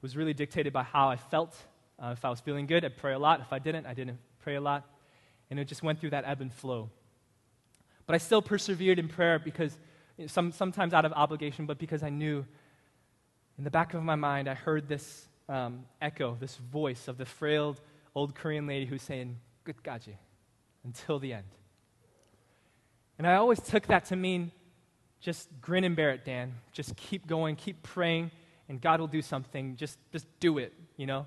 was 0.03 0.17
really 0.17 0.35
dictated 0.35 0.73
by 0.73 0.83
how 0.83 1.09
I 1.09 1.17
felt. 1.17 1.57
Uh, 1.99 2.09
if 2.09 2.25
I 2.25 2.31
was 2.31 2.41
feeling 2.41 2.67
good, 2.67 2.85
I'd 2.85 2.97
pray 2.97 3.15
a 3.15 3.19
lot. 3.19 3.41
If 3.41 3.53
I 3.53 3.59
didn't, 3.59 3.87
I 3.87 3.95
didn't 3.95 4.19
pray 4.41 4.57
a 4.57 4.61
lot. 4.61 4.85
And 5.51 5.59
it 5.59 5.65
just 5.65 5.83
went 5.83 6.01
through 6.01 6.11
that 6.11 6.25
ebb 6.27 6.43
and 6.43 6.53
flow. 6.53 6.91
But 8.07 8.15
I 8.15 8.19
still 8.19 8.43
persevered 8.43 8.99
in 8.99 9.09
prayer 9.09 9.39
because, 9.39 9.77
you 10.19 10.25
know, 10.25 10.29
some, 10.29 10.53
sometimes 10.53 10.93
out 10.93 11.05
of 11.07 11.13
obligation, 11.13 11.65
but 11.65 11.79
because 11.79 12.03
I 12.03 12.11
knew 12.11 12.45
in 13.57 13.65
the 13.65 13.71
back 13.71 13.95
of 13.95 14.03
my 14.03 14.15
mind, 14.15 14.49
I 14.49 14.55
heard 14.55 14.89
this 14.89 15.27
um, 15.49 15.87
echo, 16.03 16.37
this 16.39 16.57
voice 16.57 17.09
of 17.09 17.17
the 17.17 17.25
frail 17.25 17.77
old 18.15 18.35
Korean 18.35 18.67
lady 18.67 18.87
who's 18.87 19.03
saying, 19.03 19.39
Good 19.65 19.83
gaji, 19.83 20.17
until 20.85 21.19
the 21.19 21.33
end. 21.33 21.47
And 23.19 23.27
I 23.27 23.37
always 23.37 23.61
took 23.61 23.87
that 23.87 24.05
to 24.07 24.17
mean 24.17 24.53
just 25.27 25.49
grin 25.61 25.83
and 25.83 25.97
bear 25.97 26.13
it, 26.13 26.25
Dan. 26.25 26.55
Just 26.71 26.95
keep 26.95 27.27
going, 27.27 27.57
keep 27.57 27.83
praying, 27.83 28.31
and 28.69 28.81
God 28.81 29.01
will 29.01 29.09
do 29.09 29.21
something. 29.21 29.75
Just, 29.75 29.99
just 30.13 30.25
do 30.39 30.59
it, 30.59 30.73
you 30.97 31.05
know? 31.05 31.27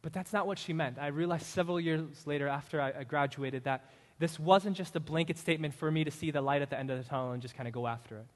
But 0.00 0.12
that's 0.12 0.32
not 0.32 0.46
what 0.46 0.56
she 0.56 0.72
meant. 0.72 0.96
I 0.96 1.08
realized 1.08 1.46
several 1.46 1.80
years 1.80 2.02
later, 2.26 2.46
after 2.46 2.80
I, 2.80 2.92
I 3.00 3.02
graduated, 3.02 3.64
that 3.64 3.90
this 4.20 4.38
wasn't 4.38 4.76
just 4.76 4.94
a 4.94 5.00
blanket 5.00 5.38
statement 5.38 5.74
for 5.74 5.90
me 5.90 6.04
to 6.04 6.10
see 6.12 6.30
the 6.30 6.40
light 6.40 6.62
at 6.62 6.70
the 6.70 6.78
end 6.78 6.92
of 6.92 6.98
the 6.98 7.04
tunnel 7.04 7.32
and 7.32 7.42
just 7.42 7.56
kind 7.56 7.66
of 7.66 7.74
go 7.74 7.88
after 7.88 8.18
it. 8.18 8.26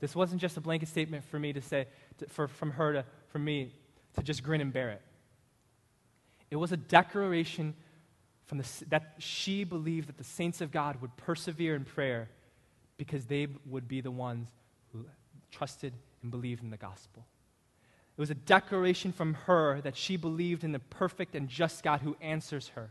This 0.00 0.16
wasn't 0.16 0.40
just 0.40 0.56
a 0.56 0.60
blanket 0.60 0.88
statement 0.88 1.22
for 1.22 1.38
me 1.38 1.52
to 1.52 1.62
say, 1.62 1.86
to, 2.18 2.26
for, 2.26 2.48
from 2.48 2.72
her 2.72 2.92
to, 2.92 3.04
for 3.28 3.38
me 3.38 3.72
to 4.16 4.22
just 4.24 4.42
grin 4.42 4.60
and 4.60 4.72
bear 4.72 4.90
it. 4.90 5.02
It 6.50 6.56
was 6.56 6.72
a 6.72 6.76
declaration 6.76 7.74
from 8.46 8.58
the, 8.58 8.66
that 8.88 9.14
she 9.18 9.62
believed 9.62 10.08
that 10.08 10.18
the 10.18 10.24
saints 10.24 10.60
of 10.60 10.72
God 10.72 11.00
would 11.00 11.16
persevere 11.16 11.76
in 11.76 11.84
prayer 11.84 12.28
because 12.98 13.24
they 13.24 13.46
would 13.64 13.88
be 13.88 14.02
the 14.02 14.10
ones 14.10 14.48
who 14.92 15.06
trusted 15.50 15.94
and 16.22 16.30
believed 16.30 16.62
in 16.62 16.70
the 16.70 16.76
gospel. 16.76 17.24
It 18.16 18.20
was 18.20 18.30
a 18.30 18.34
declaration 18.34 19.12
from 19.12 19.34
her 19.34 19.80
that 19.82 19.96
she 19.96 20.16
believed 20.16 20.64
in 20.64 20.72
the 20.72 20.80
perfect 20.80 21.36
and 21.36 21.48
just 21.48 21.82
God 21.84 22.00
who 22.00 22.16
answers 22.20 22.68
her. 22.74 22.90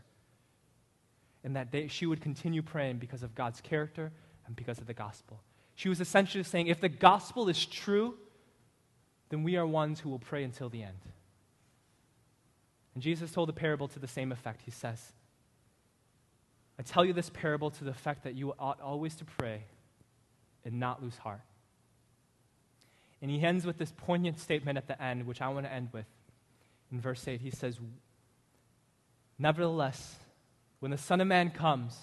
And 1.44 1.54
that 1.54 1.70
they, 1.70 1.86
she 1.86 2.06
would 2.06 2.20
continue 2.20 2.62
praying 2.62 2.96
because 2.96 3.22
of 3.22 3.34
God's 3.34 3.60
character 3.60 4.10
and 4.46 4.56
because 4.56 4.78
of 4.78 4.86
the 4.86 4.94
gospel. 4.94 5.40
She 5.76 5.88
was 5.88 6.00
essentially 6.00 6.42
saying 6.42 6.66
if 6.66 6.80
the 6.80 6.88
gospel 6.88 7.48
is 7.48 7.64
true, 7.64 8.14
then 9.28 9.42
we 9.42 9.56
are 9.56 9.66
ones 9.66 10.00
who 10.00 10.08
will 10.08 10.18
pray 10.18 10.42
until 10.42 10.70
the 10.70 10.82
end. 10.82 10.98
And 12.94 13.02
Jesus 13.02 13.30
told 13.30 13.50
a 13.50 13.52
parable 13.52 13.86
to 13.88 13.98
the 13.98 14.08
same 14.08 14.32
effect. 14.32 14.62
He 14.64 14.70
says, 14.70 15.12
I 16.78 16.82
tell 16.82 17.04
you 17.04 17.12
this 17.12 17.30
parable 17.30 17.70
to 17.70 17.84
the 17.84 17.90
effect 17.90 18.24
that 18.24 18.34
you 18.34 18.54
ought 18.58 18.80
always 18.80 19.14
to 19.16 19.24
pray 19.24 19.64
and 20.64 20.80
not 20.80 21.02
lose 21.02 21.16
heart. 21.18 21.40
And 23.20 23.30
he 23.30 23.40
ends 23.40 23.66
with 23.66 23.78
this 23.78 23.92
poignant 23.96 24.38
statement 24.38 24.78
at 24.78 24.86
the 24.86 25.00
end, 25.02 25.26
which 25.26 25.40
I 25.40 25.48
want 25.48 25.66
to 25.66 25.72
end 25.72 25.88
with. 25.92 26.06
In 26.92 27.00
verse 27.00 27.26
8, 27.26 27.40
he 27.40 27.50
says, 27.50 27.78
Nevertheless, 29.38 30.16
when 30.80 30.90
the 30.90 30.98
Son 30.98 31.20
of 31.20 31.26
Man 31.26 31.50
comes, 31.50 31.96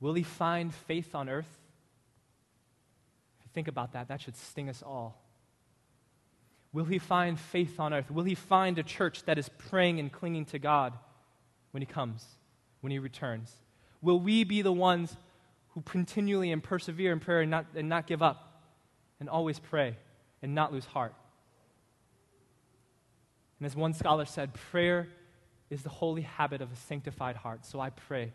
will 0.00 0.14
he 0.14 0.22
find 0.22 0.72
faith 0.72 1.14
on 1.14 1.28
earth? 1.28 1.48
If 3.38 3.46
you 3.46 3.50
think 3.52 3.68
about 3.68 3.92
that, 3.92 4.08
that 4.08 4.20
should 4.20 4.36
sting 4.36 4.68
us 4.68 4.82
all. 4.82 5.20
Will 6.72 6.84
he 6.84 6.98
find 6.98 7.38
faith 7.38 7.78
on 7.78 7.92
earth? 7.92 8.10
Will 8.10 8.24
he 8.24 8.34
find 8.34 8.78
a 8.78 8.82
church 8.82 9.24
that 9.24 9.38
is 9.38 9.48
praying 9.48 10.00
and 10.00 10.10
clinging 10.10 10.44
to 10.46 10.58
God 10.58 10.92
when 11.70 11.80
he 11.80 11.86
comes, 11.86 12.24
when 12.80 12.90
he 12.90 12.98
returns? 12.98 13.52
Will 14.02 14.18
we 14.18 14.44
be 14.44 14.60
the 14.60 14.72
ones 14.72 15.16
who 15.74 15.82
continually 15.82 16.52
and 16.52 16.62
persevere 16.62 17.12
in 17.12 17.20
prayer 17.20 17.40
and 17.40 17.50
not, 17.50 17.66
and 17.74 17.88
not 17.88 18.06
give 18.06 18.22
up 18.22 18.62
and 19.20 19.28
always 19.28 19.58
pray 19.58 19.96
and 20.42 20.54
not 20.54 20.72
lose 20.72 20.84
heart? 20.84 21.14
And 23.58 23.66
as 23.66 23.76
one 23.76 23.92
scholar 23.92 24.24
said, 24.24 24.54
prayer 24.54 25.08
is 25.70 25.82
the 25.82 25.88
holy 25.88 26.22
habit 26.22 26.60
of 26.60 26.72
a 26.72 26.76
sanctified 26.76 27.36
heart. 27.36 27.64
So 27.64 27.80
I 27.80 27.90
pray 27.90 28.32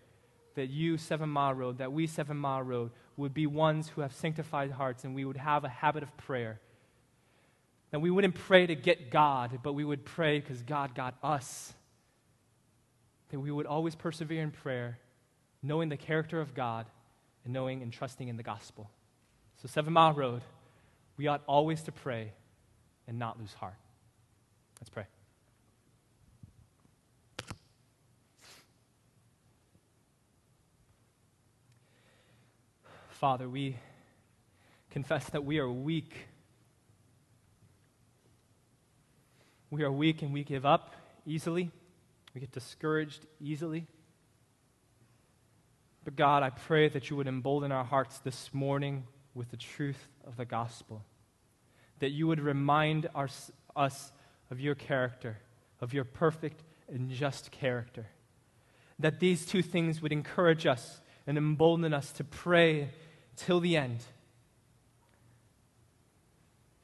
that 0.56 0.68
you, 0.68 0.98
Seven 0.98 1.30
Mile 1.30 1.54
Road, 1.54 1.78
that 1.78 1.94
we, 1.94 2.08
Seven 2.08 2.38
Mile 2.38 2.64
Road, 2.64 2.92
would 3.16 3.34
be 3.34 3.48
ones 3.48 3.90
who 3.90 4.02
have 4.02 4.14
sanctified 4.14 4.72
hearts 4.72 5.04
and 5.04 5.16
we 5.16 5.26
would 5.26 5.38
have 5.38 5.64
a 5.64 5.70
habit 5.70 6.04
of 6.04 6.16
prayer. 6.18 6.60
That 7.92 8.00
we 8.00 8.12
wouldn't 8.12 8.36
pray 8.36 8.68
to 8.68 8.76
get 8.76 9.10
God, 9.10 9.60
but 9.64 9.74
we 9.74 9.84
would 9.84 10.06
pray 10.06 10.40
because 10.40 10.62
God 10.62 10.96
got 10.96 11.16
us. 11.24 11.74
That 13.30 13.40
we 13.40 13.52
would 13.52 13.66
always 13.66 13.96
persevere 13.96 14.44
in 14.44 14.52
prayer, 14.52 15.00
knowing 15.64 15.90
the 15.90 15.98
character 15.98 16.42
of 16.42 16.54
God 16.54 16.86
and 17.44 17.54
knowing 17.54 17.82
and 17.82 17.92
trusting 17.92 18.28
in 18.28 18.38
the 18.38 18.44
gospel. 18.44 18.90
So, 19.62 19.68
Seven 19.68 19.94
Mile 19.94 20.14
Road, 20.14 20.42
we 21.18 21.28
ought 21.28 21.44
always 21.48 21.82
to 21.84 21.92
pray 21.92 22.32
and 23.08 23.20
not 23.20 23.40
lose 23.40 23.54
heart. 23.54 23.76
Let's 24.80 24.90
pray. 24.90 25.06
Father, 33.10 33.50
we 33.50 33.76
confess 34.92 35.26
that 35.32 35.44
we 35.44 35.60
are 35.60 35.70
weak. 35.70 36.14
We 39.70 39.84
are 39.84 39.92
weak 39.92 40.22
and 40.22 40.32
we 40.32 40.46
give 40.46 40.66
up 40.66 40.96
easily. 41.26 41.70
We 42.34 42.40
get 42.40 42.54
discouraged 42.54 43.26
easily. 43.42 43.88
But 46.10 46.16
God, 46.16 46.42
I 46.42 46.50
pray 46.50 46.90
that 46.90 47.12
you 47.12 47.18
would 47.18 47.28
embolden 47.28 47.72
our 47.72 47.84
hearts 47.84 48.18
this 48.18 48.52
morning 48.52 49.04
with 49.36 49.52
the 49.52 49.58
truth 49.58 50.08
of 50.26 50.38
the 50.38 50.44
gospel. 50.44 51.06
That 52.00 52.10
you 52.10 52.26
would 52.26 52.40
remind 52.40 53.08
our, 53.14 53.30
us 53.76 54.12
of 54.50 54.60
your 54.60 54.74
character, 54.74 55.38
of 55.80 55.94
your 55.94 56.06
perfect 56.06 56.64
and 56.92 57.12
just 57.12 57.52
character. 57.52 58.08
That 58.98 59.20
these 59.20 59.46
two 59.46 59.62
things 59.62 60.02
would 60.02 60.12
encourage 60.12 60.66
us 60.66 61.00
and 61.28 61.38
embolden 61.38 61.94
us 61.94 62.12
to 62.14 62.24
pray 62.24 62.90
till 63.36 63.60
the 63.60 63.78
end. 63.78 64.00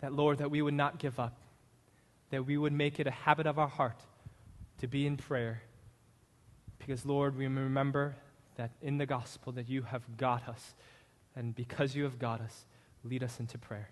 That, 0.02 0.14
Lord, 0.14 0.38
that 0.38 0.52
we 0.52 0.62
would 0.62 0.76
not 0.76 0.99
give 0.99 1.20
up, 1.20 1.41
that 2.30 2.45
we 2.45 2.60
would 2.60 2.74
make 2.74 2.99
it 2.99 3.08
a 3.08 3.12
habit 3.12 3.47
of 3.47 3.58
our 3.58 3.70
heart 3.70 4.02
to 4.82 4.88
be 4.88 5.08
in 5.08 5.18
prayer. 5.18 5.64
Because, 6.78 7.08
Lord, 7.08 7.36
we 7.36 7.47
remember 7.47 8.18
that 8.56 8.72
in 8.82 8.97
the 8.97 9.06
gospel 9.06 9.51
that 9.53 9.70
you 9.70 9.84
have 9.84 10.18
got 10.18 10.47
us. 10.47 10.74
And 11.36 11.56
because 11.56 11.95
you 11.95 12.03
have 12.03 12.20
got 12.20 12.41
us, 12.41 12.66
lead 13.03 13.24
us 13.24 13.39
into 13.39 13.58
prayer. 13.58 13.89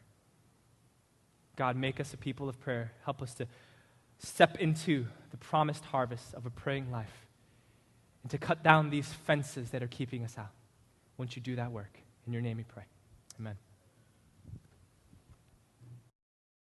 God, 1.56 1.76
make 1.76 2.00
us 2.00 2.14
a 2.14 2.18
people 2.18 2.50
of 2.50 2.60
prayer. 2.60 2.92
Help 3.06 3.22
us 3.22 3.34
to 3.36 3.48
step 4.18 4.58
into 4.58 5.08
the 5.32 5.38
promised 5.38 5.86
harvest 5.86 6.34
of 6.34 6.46
a 6.46 6.50
praying 6.50 6.92
life 6.92 7.28
and 8.24 8.32
to 8.32 8.38
cut 8.38 8.64
down 8.64 8.90
these 8.90 9.08
fences 9.08 9.70
that 9.72 9.84
are 9.84 9.88
keeping 9.88 10.24
us 10.24 10.38
out. 10.38 10.52
Once 11.18 11.36
you 11.36 11.42
do 11.42 11.56
that 11.56 11.72
work, 11.72 12.00
in 12.26 12.34
your 12.34 12.42
name 12.42 12.58
we 12.58 12.64
pray. 12.64 12.84
Amen. 13.40 13.58